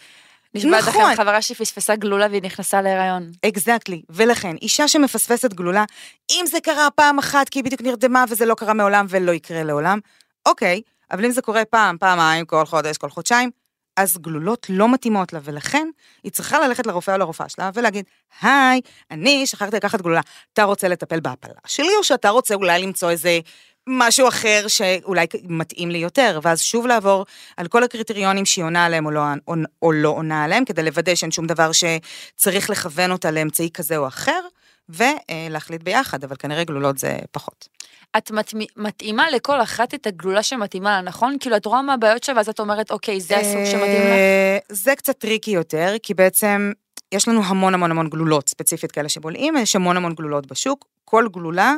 נשבעת 0.54 0.82
לכם 0.82 0.90
נכון. 1.00 1.16
חברה 1.16 1.42
שפספסה 1.42 1.96
גלולה 1.96 2.26
והיא 2.30 2.42
נכנסה 2.42 2.82
להיריון. 2.82 3.30
Exactly, 3.48 4.02
ולכן, 4.10 4.56
אישה 4.62 4.88
שמפספסת 4.88 5.52
גלולה, 5.52 5.84
אם 6.30 6.44
זה 6.46 6.60
קרה 6.60 6.88
פעם 6.90 7.18
אחת 7.18 7.48
כי 7.48 7.58
היא 7.58 7.64
בדיוק 7.64 7.80
נרדמה 7.80 8.24
וזה 8.28 8.46
לא 8.46 8.54
קרה 8.54 8.74
מעולם 8.74 9.06
ולא 9.08 9.32
יקרה 9.32 9.62
לעולם, 9.62 9.98
אוקיי, 10.46 10.80
אבל 11.10 11.24
אם 11.24 11.30
זה 11.30 11.42
קורה 11.42 11.64
פעם, 11.64 11.98
פעמיים, 11.98 12.46
כל 12.46 12.66
חודש, 12.66 12.96
כל 12.98 13.10
חודשיים, 13.10 13.50
אז 13.96 14.18
גלולות 14.18 14.66
לא 14.70 14.92
מתאימות 14.92 15.32
לה, 15.32 15.40
ולכן 15.42 15.88
היא 16.22 16.32
צריכה 16.32 16.60
ללכת 16.60 16.86
לרופא 16.86 17.10
או 17.10 17.18
לרופאה 17.18 17.48
שלה 17.48 17.70
ולהגיד, 17.74 18.04
היי, 18.42 18.80
אני 19.10 19.46
שכחתי 19.46 19.76
לקחת 19.76 20.00
גלולה, 20.00 20.20
אתה 20.52 20.64
רוצה 20.64 20.88
לטפל 20.88 21.20
בהפלה 21.20 21.54
שלי, 21.66 21.96
או 21.98 22.04
שאתה 22.04 22.28
רוצה 22.28 22.54
אולי 22.54 22.82
למצוא 22.82 23.10
איזה 23.10 23.38
משהו 23.86 24.28
אחר 24.28 24.64
שאולי 24.68 25.26
מתאים 25.44 25.90
לי 25.90 25.98
יותר, 25.98 26.40
ואז 26.42 26.60
שוב 26.60 26.86
לעבור 26.86 27.26
על 27.56 27.68
כל 27.68 27.84
הקריטריונים 27.84 28.46
שהיא 28.46 28.64
עונה 28.64 28.84
עליהם 28.84 29.06
או 29.06 29.10
לא, 29.10 29.20
או, 29.48 29.54
או 29.82 29.92
לא 29.92 30.08
עונה 30.08 30.44
עליהם, 30.44 30.64
כדי 30.64 30.82
לוודא 30.82 31.14
שאין 31.14 31.30
שום 31.30 31.46
דבר 31.46 31.70
שצריך 31.72 32.70
לכוון 32.70 33.10
אותה 33.10 33.30
לאמצעי 33.30 33.70
כזה 33.74 33.96
או 33.96 34.06
אחר, 34.06 34.40
ולהחליט 34.88 35.82
ביחד, 35.82 36.24
אבל 36.24 36.36
כנראה 36.36 36.64
גלולות 36.64 36.98
זה 36.98 37.18
פחות. 37.30 37.68
את 38.16 38.32
מתאימה 38.76 39.30
לכל 39.30 39.62
אחת 39.62 39.94
את 39.94 40.06
הגלולה 40.06 40.42
שמתאימה 40.42 40.90
לה, 40.90 41.00
נכון? 41.00 41.36
כאילו, 41.40 41.56
את 41.56 41.66
רואה 41.66 41.82
מה 41.82 41.94
הבעיות 41.94 42.24
שלה, 42.24 42.36
ואז 42.36 42.48
את 42.48 42.60
אומרת, 42.60 42.90
אוקיי, 42.90 43.20
זה 43.20 43.36
הסוג 43.36 43.64
שמתאים 43.64 44.00
לך? 44.00 44.08
אה, 44.08 44.58
זה 44.68 44.96
קצת 44.96 45.18
tricky 45.18 45.50
יותר, 45.50 45.94
כי 46.02 46.14
בעצם 46.14 46.72
יש 47.12 47.28
לנו 47.28 47.44
המון 47.44 47.74
המון 47.74 47.90
המון 47.90 48.08
גלולות 48.08 48.48
ספציפית 48.48 48.92
כאלה 48.92 49.08
שבולעים, 49.08 49.56
יש 49.56 49.76
המון 49.76 49.96
המון 49.96 50.14
גלולות 50.14 50.46
בשוק. 50.46 50.86
כל 51.04 51.28
גלולה, 51.32 51.74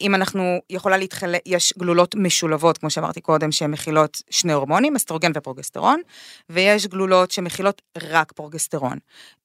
אם 0.00 0.14
אנחנו, 0.14 0.58
יכולה 0.70 0.96
להתחלק, 0.96 1.40
יש 1.46 1.74
גלולות 1.78 2.14
משולבות, 2.14 2.78
כמו 2.78 2.90
שאמרתי 2.90 3.20
קודם, 3.20 3.52
שהן 3.52 3.70
מכילות 3.70 4.22
שני 4.30 4.52
הורמונים, 4.52 4.96
אסטרוגן 4.96 5.32
ופרוגסטרון, 5.34 6.00
ויש 6.50 6.86
גלולות 6.86 7.30
שמכילות 7.30 7.82
רק 8.02 8.32
פרוגסטרון. 8.32 8.98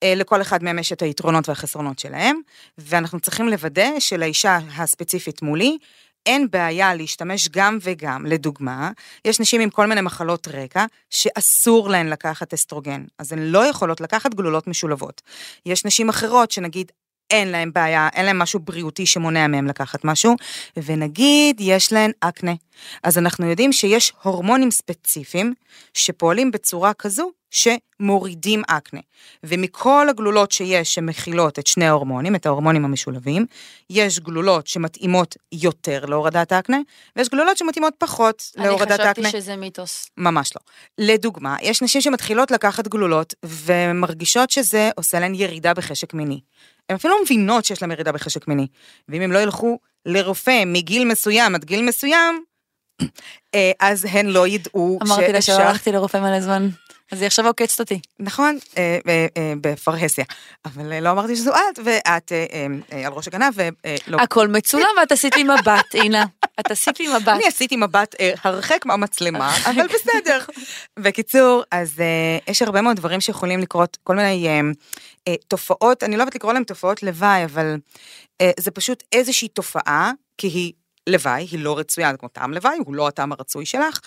אה, 0.03 0.15
לכל 0.15 0.41
אחד 0.41 0.63
מהם 0.63 0.79
יש 0.79 0.93
את 0.93 1.01
היתרונות 1.01 1.49
והחסרונות 1.49 1.99
שלהם, 1.99 2.41
ואנחנו 2.77 3.19
צריכים 3.19 3.47
לוודא 3.47 3.99
שלאישה 3.99 4.59
הספציפית 4.77 5.41
מולי, 5.41 5.77
אין 6.25 6.47
בעיה 6.51 6.95
להשתמש 6.95 7.49
גם 7.49 7.77
וגם. 7.81 8.25
לדוגמה, 8.25 8.91
יש 9.25 9.39
נשים 9.39 9.61
עם 9.61 9.69
כל 9.69 9.87
מיני 9.87 10.01
מחלות 10.01 10.47
רקע 10.47 10.85
שאסור 11.09 11.89
להן 11.89 12.07
לקחת 12.07 12.53
אסטרוגן, 12.53 13.03
אז 13.19 13.33
הן 13.33 13.39
לא 13.39 13.65
יכולות 13.65 14.01
לקחת 14.01 14.33
גלולות 14.33 14.67
משולבות. 14.67 15.21
יש 15.65 15.85
נשים 15.85 16.09
אחרות 16.09 16.51
שנגיד 16.51 16.91
אין 17.31 17.47
להן 17.47 17.71
בעיה, 17.73 18.09
אין 18.13 18.25
להן 18.25 18.37
משהו 18.37 18.59
בריאותי 18.59 19.05
שמונע 19.05 19.47
מהן 19.47 19.67
לקחת 19.67 20.05
משהו, 20.05 20.35
ונגיד 20.77 21.55
יש 21.59 21.93
להן 21.93 22.11
אקנה. 22.19 22.53
אז 23.03 23.17
אנחנו 23.17 23.49
יודעים 23.49 23.73
שיש 23.73 24.13
הורמונים 24.21 24.71
ספציפיים 24.71 25.53
שפועלים 25.93 26.51
בצורה 26.51 26.93
כזו 26.93 27.31
שמורידים 27.53 28.61
אקנה. 28.67 28.99
ומכל 29.43 30.09
הגלולות 30.09 30.51
שיש 30.51 30.93
שמכילות 30.93 31.59
את 31.59 31.67
שני 31.67 31.85
ההורמונים, 31.85 32.35
את 32.35 32.45
ההורמונים 32.45 32.85
המשולבים, 32.85 33.45
יש 33.89 34.19
גלולות 34.19 34.67
שמתאימות 34.67 35.37
יותר 35.51 36.05
להורדת 36.05 36.51
האקנה, 36.51 36.77
ויש 37.15 37.29
גלולות 37.29 37.57
שמתאימות 37.57 37.93
פחות 37.97 38.51
להורדת 38.55 38.91
אני 38.91 39.07
האקנה. 39.07 39.27
חשבתי 39.27 39.41
שזה 39.41 39.55
מיתוס. 39.55 40.09
ממש 40.17 40.51
לא. 40.55 40.61
לדוגמה, 40.97 41.55
יש 41.61 41.81
נשים 41.81 42.01
שמתחילות 42.01 42.51
לקחת 42.51 42.87
גלולות 42.87 43.33
ומרגישות 43.45 44.49
שזה 44.49 44.89
עושה 44.95 45.19
להן 45.19 45.35
ירידה 45.35 45.73
בחשק 45.73 46.13
מיני. 46.13 46.39
הן 46.89 46.95
אפילו 46.95 47.13
לא 47.13 47.23
מבינות 47.23 47.65
שיש 47.65 47.81
להן 47.81 47.91
ירידה 47.91 48.11
בחשק 48.11 48.47
מיני. 48.47 48.67
ואם 49.09 49.21
הם 49.21 49.31
לא 49.31 49.39
ילכו 49.39 49.79
לרופא 50.05 50.63
מגיל 50.65 51.05
מסוים 51.05 51.55
עד 51.55 51.63
גיל 51.63 51.81
מסוים, 51.81 52.43
אה, 53.55 53.71
אז 53.79 54.05
הן 54.09 54.25
לא 54.25 54.47
ידעו 54.47 54.99
אמרתי 55.01 55.33
לה 55.33 55.41
שלא 55.41 55.55
שאפשר... 55.55 55.67
הלכתי 55.67 55.91
לרופא 55.91 56.17
מלא 56.17 56.41
זמן, 56.41 56.69
אז 57.13 57.21
היא 57.21 57.27
עכשיו 57.27 57.47
עוקצת 57.47 57.79
אותי. 57.79 57.99
נכון, 58.19 58.57
אה, 58.77 58.97
אה, 59.07 59.27
אה, 59.37 59.53
בפרהסיה. 59.61 60.25
אבל 60.65 60.99
לא 60.99 61.11
אמרתי 61.11 61.35
שזו 61.35 61.51
את, 61.51 61.79
ואת 61.85 62.31
על 63.05 63.13
ראש 63.13 63.27
הגנב, 63.27 63.53
ולא... 63.55 64.17
הכל 64.21 64.47
מצולם 64.47 64.89
ואת 64.99 65.11
עשית 65.11 65.35
לי 65.35 65.43
מבט, 65.43 65.95
הנה. 65.95 66.25
את 66.59 66.71
עשית 66.71 66.99
לי 66.99 67.07
מבט. 67.07 67.27
אני 67.27 67.47
עשיתי 67.47 67.75
מבט 67.75 68.15
הרחק 68.43 68.85
מהמצלמה, 68.85 69.55
אבל 69.69 69.87
בסדר. 69.87 70.39
בקיצור, 70.99 71.63
אז 71.71 72.03
יש 72.47 72.61
הרבה 72.61 72.81
מאוד 72.81 72.97
דברים 72.97 73.21
שיכולים 73.21 73.59
לקרות, 73.59 73.97
כל 74.03 74.15
מיני 74.15 74.47
תופעות, 75.47 76.03
אני 76.03 76.17
לא 76.17 76.21
אוהבת 76.21 76.35
לקרוא 76.35 76.53
להם 76.53 76.63
תופעות 76.63 77.03
לוואי, 77.03 77.45
אבל 77.45 77.75
זה 78.59 78.71
פשוט 78.71 79.03
איזושהי 79.11 79.47
תופעה, 79.47 80.11
כי 80.37 80.47
היא 80.47 80.73
לוואי, 81.07 81.47
היא 81.51 81.59
לא 81.59 81.77
רצויה, 81.77 82.17
כמו 82.17 82.29
טעם 82.29 82.53
לוואי, 82.53 82.77
הוא 82.85 82.95
לא 82.95 83.07
הטעם 83.07 83.31
הרצוי 83.31 83.65
שלך, 83.65 83.99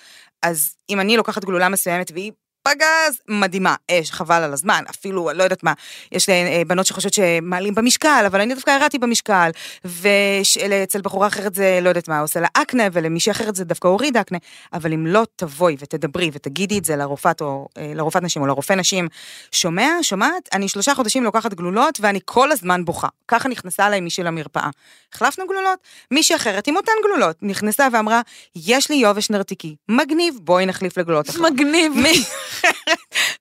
אז 0.42 0.74
אם 0.90 1.00
אני 1.00 1.16
לוקחת 1.16 1.44
גלולה 1.44 1.68
מסוימת 1.68 2.10
והיא 2.14 2.32
פגז, 2.66 3.20
מדהימה, 3.28 3.74
אש, 3.90 4.10
חבל 4.10 4.42
על 4.42 4.52
הזמן, 4.52 4.84
אפילו, 4.90 5.30
לא 5.34 5.42
יודעת 5.42 5.62
מה, 5.62 5.72
יש 6.12 6.28
אה, 6.28 6.62
בנות 6.66 6.86
שחושבות 6.86 7.12
שמעלים 7.12 7.74
במשקל, 7.74 8.24
אבל 8.26 8.40
אני 8.40 8.54
דווקא 8.54 8.70
ירדתי 8.70 8.98
במשקל, 8.98 9.50
ואצל 9.84 11.00
בחורה 11.00 11.26
אחרת 11.26 11.54
זה, 11.54 11.78
לא 11.82 11.88
יודעת 11.88 12.08
מה, 12.08 12.20
עושה 12.20 12.40
לה 12.40 12.46
אקנה, 12.52 12.82
ולמישהי 12.92 13.32
אחרת 13.32 13.56
זה 13.56 13.64
דווקא 13.64 13.88
הוריד 13.88 14.16
אקנה, 14.16 14.38
אבל 14.72 14.92
אם 14.92 15.06
לא 15.06 15.22
תבואי 15.36 15.76
ותדברי 15.78 16.30
ותגידי 16.32 16.78
את 16.78 16.84
זה 16.84 16.96
לרופאת, 16.96 17.40
או, 17.40 17.68
אה, 17.78 17.92
לרופאת 17.94 18.22
נשים 18.22 18.42
או 18.42 18.46
לרופא 18.46 18.72
נשים, 18.72 19.08
שומע, 19.52 19.90
שומעת, 20.02 20.48
אני 20.52 20.68
שלושה 20.68 20.94
חודשים 20.94 21.24
לוקחת 21.24 21.54
גלולות, 21.54 21.98
ואני 22.00 22.20
כל 22.24 22.52
הזמן 22.52 22.84
בוכה. 22.84 23.08
ככה 23.28 23.48
נכנסה 23.48 23.86
אליי 23.86 24.00
מישהי 24.00 24.24
למרפאה. 24.24 24.70
החלפנו 25.14 25.46
גלולות, 25.46 25.78
מישהי 26.10 26.36
אחרת 26.36 26.66
עם 26.66 26.76
אותן 26.76 26.92
גלולות, 27.04 27.36
נכנסה 27.42 27.88
ואמרה, 27.92 28.20
יש 28.56 28.90
לי 28.90 28.96
יובש 28.96 29.30
נרתיקי, 29.30 29.76
מגניב, 29.88 30.38
בואי 30.42 30.66
נחליף 30.66 30.98
לגלולות 30.98 31.30
אחרות. 31.30 31.52
מגניב. 31.52 31.92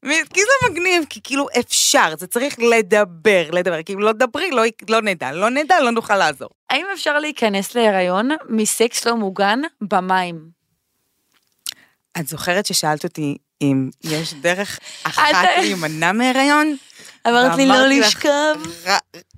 מי- 0.04 0.22
כי 0.34 0.40
זה 0.42 0.70
מגניב, 0.72 1.04
כי 1.10 1.20
כאילו 1.24 1.48
אפשר, 1.60 2.14
זה 2.18 2.28
צריך 2.28 2.56
לדבר, 2.60 3.50
לדבר, 3.52 3.84
כי 3.84 3.94
אם 3.94 4.00
לא 4.00 4.12
דברי, 4.12 4.52
לא, 4.52 4.64
לא 4.90 5.02
נדע, 5.02 5.32
לא 5.32 5.50
נדע, 5.50 5.80
לא 5.82 5.92
נוכל 5.92 6.18
לעזור. 6.18 6.50
האם 6.70 6.86
אפשר 6.94 7.20
להיכנס 7.20 7.76
להיריון 7.76 8.30
מסקס 8.50 9.06
לא 9.06 9.16
מוגן 9.16 9.60
במים? 9.82 10.50
את 12.20 12.28
זוכרת 12.28 12.66
ששאלת 12.66 13.04
אותי 13.04 13.38
אם 13.62 13.90
יש 14.04 14.34
דרך 14.34 14.80
אחת 15.04 15.34
להימנע 15.58 16.12
מהיריון? 16.12 16.76
אמרת 17.28 17.58
לי 17.58 17.66
לא 17.68 17.88
לשכב. 17.88 18.56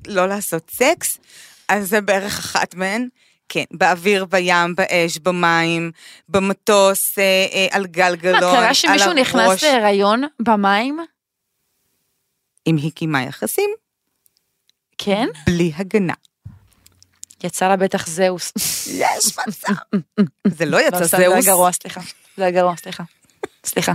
לא 0.08 0.28
לעשות 0.28 0.72
סקס? 0.74 1.18
אז 1.70 1.90
זה 1.90 2.02
בערך 2.02 2.40
אחת 2.40 2.76
מהן. 2.76 3.08
כן, 3.50 3.64
באוויר, 3.72 4.26
בים, 4.26 4.76
באש, 4.76 5.18
במים, 5.18 5.92
במטוס, 6.30 7.20
אה, 7.20 7.24
אה, 7.54 7.68
על 7.72 7.86
גלגלון, 7.86 8.34
מה, 8.34 8.40
קרה 8.40 8.68
על 8.68 8.74
שמישהו 8.74 9.14
נכנס 9.14 9.50
הראש. 9.50 9.64
להיריון 9.64 10.24
במים? 10.40 11.00
אם 12.68 12.78
היא 12.78 12.92
קיימה 12.92 13.24
יחסים, 13.24 13.70
כן? 14.98 15.28
בלי 15.46 15.72
הגנה. 15.76 16.14
יצא 17.44 17.68
לה 17.68 17.76
בטח 17.76 18.08
זהוס. 18.08 18.54
יש 18.88 19.38
מצב. 19.48 19.74
זה 20.58 20.66
לא 20.66 20.82
יצא 20.82 21.00
לא, 21.00 21.08
סתם, 21.08 21.18
זה 21.18 21.24
היה 21.24 21.30
זהוס. 21.30 21.46
גרוע, 21.46 21.72
סליחה. 21.72 22.02
זה 22.38 22.44
היה 22.44 22.52
גרוע, 22.52 22.76
סליחה. 22.76 23.04
סליחה. 23.66 23.94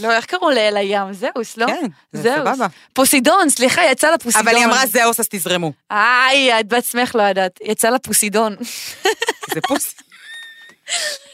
לא, 0.00 0.12
איך 0.12 0.26
קראו 0.26 0.50
לאל 0.50 0.76
הים? 0.76 1.12
זהוס, 1.12 1.56
לא? 1.56 1.66
כן, 1.66 1.86
זה 2.12 2.22
זהוס. 2.22 2.38
סבבה. 2.38 2.66
פוסידון, 2.92 3.50
סליחה, 3.50 3.82
יצא 3.90 4.10
לה 4.10 4.18
פוסידון. 4.18 4.48
אבל 4.48 4.56
היא 4.56 4.64
אמרה 4.64 4.86
זהוס, 4.86 5.20
אז 5.20 5.28
תזרמו. 5.30 5.72
איי, 5.90 6.60
את 6.60 6.68
בעצמך 6.68 7.14
לא 7.14 7.22
ידעת. 7.22 7.58
יצא 7.62 7.90
לה 7.90 7.98
פוסידון. 7.98 8.56
זה 9.54 9.60
פוס. 9.68 9.94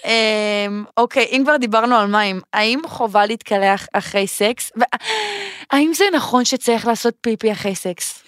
אמ, 0.05 0.85
אוקיי, 0.97 1.25
אם 1.25 1.41
כבר 1.45 1.57
דיברנו 1.57 1.97
על 1.97 2.07
מים, 2.07 2.41
האם 2.53 2.81
חובה 2.87 3.27
להתקלח 3.27 3.87
אחרי 3.93 4.27
סקס? 4.27 4.73
האם 5.71 5.95
זה 5.95 6.05
נכון 6.13 6.45
שצריך 6.45 6.87
לעשות 6.87 7.15
פיפי 7.21 7.53
אחרי 7.53 7.75
סקס? 7.75 8.23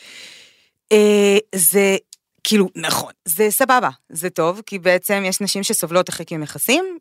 אה, 0.93 1.39
זה 1.55 1.97
כאילו, 2.45 2.69
נכון, 2.77 3.13
זה 3.25 3.51
סבבה, 3.51 3.91
זה 4.09 4.31
טוב, 4.31 4.61
כי 4.67 4.79
בעצם 4.79 5.23
יש 5.27 5.41
נשים 5.41 5.63
שסובלות 5.63 6.09
אחרי 6.09 6.27
קיום 6.27 6.43
יחסים 6.43 6.99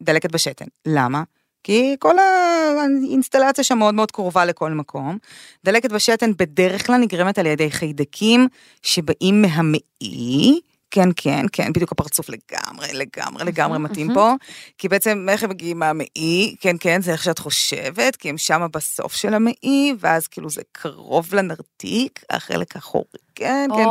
מדלקת 0.00 0.32
בשתן. 0.32 0.66
למה? 0.86 1.22
כי 1.64 1.96
כל 1.98 2.14
האינסטלציה 2.18 3.64
שם 3.64 3.78
מאוד 3.78 3.94
מאוד 3.94 4.10
קרובה 4.10 4.44
לכל 4.44 4.70
מקום. 4.70 5.18
דלקת 5.64 5.92
בשתן 5.92 6.30
בדרך 6.36 6.86
כלל 6.86 6.96
נגרמת 6.96 7.38
על 7.38 7.46
ידי 7.46 7.70
חיידקים 7.70 8.48
שבאים 8.82 9.42
מהמעי. 9.42 10.60
כן, 10.94 11.08
כן, 11.16 11.46
כן, 11.52 11.72
בדיוק 11.72 11.92
הפרצוף 11.92 12.26
לגמרי, 12.28 12.88
לגמרי, 12.92 13.44
לגמרי 13.44 13.78
מתאים 13.78 14.14
פה. 14.14 14.32
כי 14.78 14.88
בעצם 14.88 15.26
איך 15.28 15.42
הם 15.42 15.50
מגיעים 15.50 15.78
מהמעי, 15.78 16.56
כן, 16.60 16.76
כן, 16.80 17.02
זה 17.02 17.12
איך 17.12 17.24
שאת 17.24 17.38
חושבת, 17.38 18.16
כי 18.16 18.28
הם 18.28 18.38
שמה 18.38 18.68
בסוף 18.68 19.14
של 19.14 19.34
המעי, 19.34 19.94
ואז 20.00 20.26
כאילו 20.26 20.50
זה 20.50 20.62
קרוב 20.72 21.34
לנרתיק, 21.34 22.24
החלק 22.30 22.76
האחורי, 22.76 23.04
כן, 23.34 23.68
כן, 23.76 23.84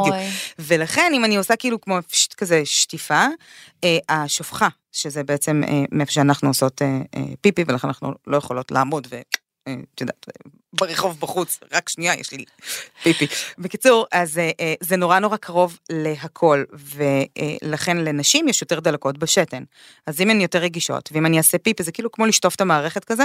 בדיוק. 0.00 0.16
ולכן 0.58 1.12
אם 1.14 1.24
אני 1.24 1.36
עושה 1.36 1.56
כאילו 1.56 1.80
כמו 1.80 1.98
פשט 2.10 2.34
כזה 2.34 2.62
שטיפה, 2.64 3.26
אה, 3.84 3.98
השופחה, 4.08 4.68
שזה 4.92 5.24
בעצם 5.24 5.62
אה, 5.68 5.82
מאיפה 5.92 6.12
שאנחנו 6.12 6.48
עושות 6.48 6.82
אה, 6.82 7.00
אה, 7.16 7.22
פיפי, 7.40 7.64
ולכן 7.66 7.88
אנחנו 7.88 8.14
לא 8.26 8.36
יכולות 8.36 8.70
לעמוד 8.70 9.06
ו... 9.10 9.20
אה, 9.68 9.74
את 9.94 10.00
יודעת, 10.00 10.26
ברחוב 10.72 11.20
בחוץ, 11.20 11.60
רק 11.72 11.88
שנייה, 11.88 12.14
יש 12.14 12.32
לי 12.32 12.44
פיפי. 13.02 13.26
בקיצור, 13.58 14.06
אז 14.12 14.38
אה, 14.38 14.50
אה, 14.60 14.74
זה 14.80 14.96
נורא 14.96 15.18
נורא 15.18 15.36
קרוב 15.36 15.78
להכל, 15.90 16.64
ולכן 16.72 17.96
לנשים 17.96 18.48
יש 18.48 18.62
יותר 18.62 18.80
דלקות 18.80 19.18
בשתן. 19.18 19.62
אז 20.06 20.20
אם 20.20 20.30
הן 20.30 20.40
יותר 20.40 20.58
רגישות, 20.58 21.08
ואם 21.12 21.26
אני 21.26 21.38
אעשה 21.38 21.58
פיפי, 21.58 21.82
זה 21.82 21.92
כאילו 21.92 22.12
כמו 22.12 22.26
לשטוף 22.26 22.54
את 22.54 22.60
המערכת 22.60 23.04
כזה, 23.04 23.24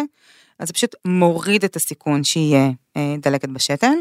אז 0.60 0.68
זה 0.68 0.74
פשוט 0.74 0.96
מוריד 1.06 1.64
את 1.64 1.76
הסיכון 1.76 2.24
שיהיה 2.24 2.70
דלקת 3.18 3.50
בשתן. 3.50 3.96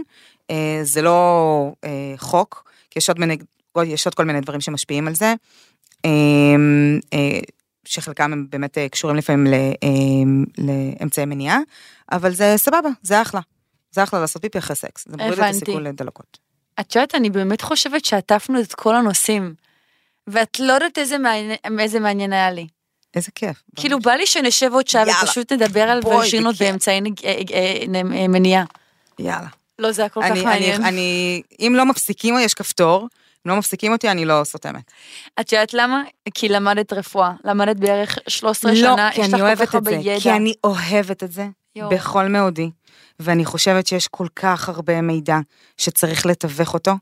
זה 0.83 1.03
לא 1.03 1.73
חוק, 2.17 2.71
כי 2.91 2.99
יש 2.99 3.09
עוד, 3.09 3.19
מיני, 3.19 3.37
יש 3.87 4.07
עוד 4.07 4.15
כל 4.15 4.25
מיני 4.25 4.41
דברים 4.41 4.61
שמשפיעים 4.61 5.09
על 5.09 5.15
זה, 5.15 5.35
שחלקם 7.85 8.33
הם 8.33 8.47
באמת 8.51 8.79
קשורים 8.91 9.17
לפעמים 9.17 9.47
לאמצעי 10.59 11.25
מניעה, 11.25 11.59
אבל 12.13 12.33
זה 12.33 12.55
סבבה, 12.57 12.89
זה 13.03 13.23
אחלה. 13.23 13.41
זה 13.91 14.03
אחלה 14.03 14.21
לעשות 14.21 14.43
פיפי 14.43 14.59
אחרי 14.59 14.77
סקס, 14.77 15.05
זה 15.09 15.17
מוריד 15.17 15.41
את. 15.41 15.45
הסיכון 15.51 15.85
לדלקות. 15.85 16.39
את 16.81 16.95
יודעת, 16.95 17.15
אני 17.15 17.31
באמת 17.31 17.61
חושבת 17.61 18.05
שעטפנו 18.05 18.61
את 18.61 18.75
כל 18.75 18.95
הנושאים, 18.95 19.55
ואת 20.27 20.61
לא 20.61 20.73
יודעת 20.73 20.99
איזה 20.99 21.19
מעניין, 21.19 21.57
איזה 21.79 22.01
מעניין 22.01 22.33
היה 22.33 22.51
לי. 22.51 22.67
איזה 23.15 23.31
כיף. 23.35 23.63
כאילו, 23.77 24.01
בא 24.01 24.13
לי 24.13 24.27
שנשב 24.27 24.71
עוד 24.73 24.89
שעה. 24.89 25.05
ופשוט 25.23 25.53
נדבר 25.53 25.83
על 25.83 26.01
בכיף. 26.01 26.61
באמצעי 26.61 27.01
אה, 27.25 27.33
אה, 27.53 27.85
אה, 27.95 28.29
מניעה. 28.29 28.65
יאללה. 29.19 29.49
לא, 29.79 29.93
זה 29.93 30.03
היה 30.03 30.09
כל 30.09 30.21
כך 30.23 30.31
אני, 30.31 30.41
אני, 30.41 30.45
מעניין. 30.45 30.85
אני, 30.85 31.43
אם 31.61 31.73
לא 31.77 31.87
מפסיקים, 31.87 32.35
יש 32.39 32.55
כפתור, 32.55 33.09
אם 33.47 33.51
לא 33.51 33.57
מפסיקים 33.57 33.93
אותי, 33.93 34.11
אני 34.11 34.25
לא 34.25 34.45
סותמת. 34.45 34.83
את 35.41 35.53
יודעת 35.53 35.75
למה? 35.75 36.03
כי 36.35 36.49
למדת 36.49 36.93
רפואה. 36.93 37.33
למדת 37.45 37.77
בערך 37.77 38.19
13 38.29 38.73
לא, 38.73 38.77
שנה, 38.79 39.11
כי 39.15 39.21
יש 39.21 39.29
לך 39.29 39.35
אני 39.35 39.41
כל 39.41 39.47
אוהבת 39.47 39.69
כך 39.69 39.75
הרבה 39.75 39.91
את 39.91 40.03
זה, 40.03 40.11
ידע. 40.11 40.21
כי 40.21 40.31
אני 40.31 40.55
אוהבת 40.65 41.23
את 41.23 41.33
זה 41.33 41.47
יואו. 41.77 41.91
בכל 41.91 42.29
מאודי, 42.29 42.71
ואני 43.21 43.45
חושבת 43.45 43.87
שיש 43.87 44.09
כל 44.09 44.27
כך 44.37 44.69
הרבה 44.69 45.01
מידע 45.01 45.39
שצריך 45.77 46.27
לתווך 46.27 46.75
אותו, 46.75 46.93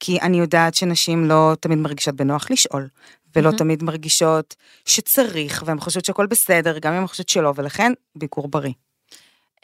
כי 0.00 0.20
אני 0.20 0.40
יודעת 0.40 0.74
שנשים 0.74 1.24
לא 1.24 1.52
תמיד 1.60 1.78
מרגישות 1.78 2.14
בנוח 2.14 2.50
לשאול, 2.50 2.88
ולא 3.36 3.44
מהמם. 3.44 3.58
תמיד 3.58 3.82
מרגישות 3.82 4.56
שצריך, 4.84 5.62
והן 5.66 5.80
חושבות 5.80 6.04
שהכל 6.04 6.26
בסדר, 6.26 6.78
גם 6.78 6.92
אם 6.92 7.00
הן 7.00 7.06
חושבות 7.06 7.28
שלא, 7.28 7.52
ולכן 7.56 7.92
ביקור 8.16 8.48
בריא. 8.48 8.72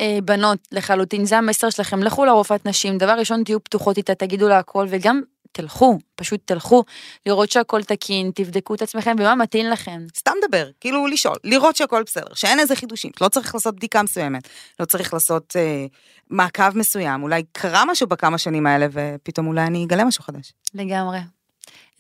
אה, 0.01 0.19
בנות, 0.25 0.59
לחלוטין, 0.73 1.25
זה 1.25 1.39
המסר 1.39 1.71
שלכם, 1.71 2.03
לכו 2.03 2.25
לרופאת 2.25 2.67
נשים, 2.67 2.99
דבר 2.99 3.13
ראשון 3.19 3.45
תהיו 3.45 3.65
פתוחות 3.65 3.97
איתה, 3.97 4.15
תגידו 4.15 4.49
לה 4.49 4.59
הכל, 4.59 4.87
וגם 4.91 5.21
תלכו, 5.53 5.99
פשוט 6.15 6.41
תלכו, 6.45 6.85
לראות 7.27 7.51
שהכל 7.51 7.83
תקין, 7.83 8.31
תבדקו 8.35 8.75
את 8.75 8.83
עצמכם 8.83 9.17
ומה 9.19 9.35
מתאים 9.35 9.67
לכם. 9.67 10.03
סתם 10.19 10.33
דבר, 10.49 10.71
כאילו 10.81 11.07
לשאול, 11.07 11.37
לראות 11.45 11.77
שהכל 11.77 12.03
בסדר, 12.03 12.35
שאין 12.35 12.61
איזה 12.61 12.77
חידושים, 12.77 13.11
לא 13.21 13.29
צריך 13.29 13.55
לעשות 13.55 13.77
בדיקה 13.77 14.03
מסוימת, 14.03 14.49
לא 14.81 14.85
צריך 14.85 15.13
לעשות 15.13 15.57
אה, 15.57 15.87
מעקב 16.31 16.79
מסוים, 16.79 17.23
אולי 17.23 17.43
קרה 17.53 17.85
משהו 17.85 18.07
בכמה 18.07 18.39
שנים 18.39 18.67
האלה, 18.67 18.87
ופתאום 18.93 19.47
אולי 19.47 19.63
אני 19.63 19.85
אגלה 19.85 20.05
משהו 20.05 20.25
חדש. 20.25 20.53
לגמרי. 20.75 21.19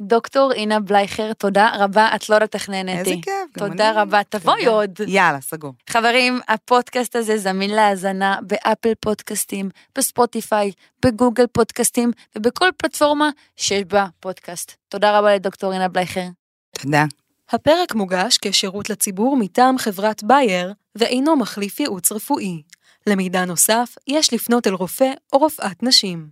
דוקטור 0.00 0.52
אינה 0.52 0.80
בלייכר, 0.80 1.32
תודה 1.32 1.70
רבה, 1.78 2.08
את 2.14 2.28
לא 2.28 2.36
איך 2.54 2.68
נהניתי. 2.68 2.98
איזה 2.98 3.10
כיף, 3.22 3.39
תודה 3.58 3.90
אני. 3.90 3.98
רבה, 3.98 4.20
תבואי. 4.28 4.66
עוד. 4.66 5.00
יאללה, 5.06 5.40
סגור. 5.40 5.72
חברים, 5.90 6.40
הפודקאסט 6.48 7.16
הזה 7.16 7.38
זמין 7.38 7.70
להאזנה 7.70 8.38
באפל 8.42 8.92
פודקאסטים, 9.00 9.70
בספוטיפיי, 9.96 10.72
בגוגל 11.04 11.46
פודקאסטים 11.52 12.10
ובכל 12.36 12.68
פלטפורמה 12.76 13.30
שיש 13.56 13.84
בה 13.84 14.06
פודקאסט. 14.20 14.72
תודה 14.88 15.18
רבה 15.18 15.34
לדוקטור 15.34 15.72
אינה 15.72 15.88
בלייכר. 15.88 16.26
תודה. 16.72 17.04
הפרק 17.50 17.94
מוגש 17.94 18.38
כשירות 18.42 18.90
לציבור 18.90 19.36
מטעם 19.36 19.78
חברת 19.78 20.24
בייר 20.24 20.72
ואינו 20.96 21.36
מחליף 21.36 21.80
ייעוץ 21.80 22.12
רפואי. 22.12 22.62
למידע 23.06 23.44
נוסף, 23.44 23.94
יש 24.06 24.32
לפנות 24.32 24.66
אל 24.66 24.74
רופא 24.74 25.10
או 25.32 25.38
רופאת 25.38 25.82
נשים. 25.82 26.28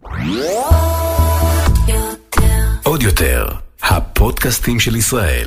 עוד 2.84 3.02
יותר, 3.02 3.46
הפודקאסטים 3.82 4.80
של 4.80 4.96
ישראל. 4.96 5.46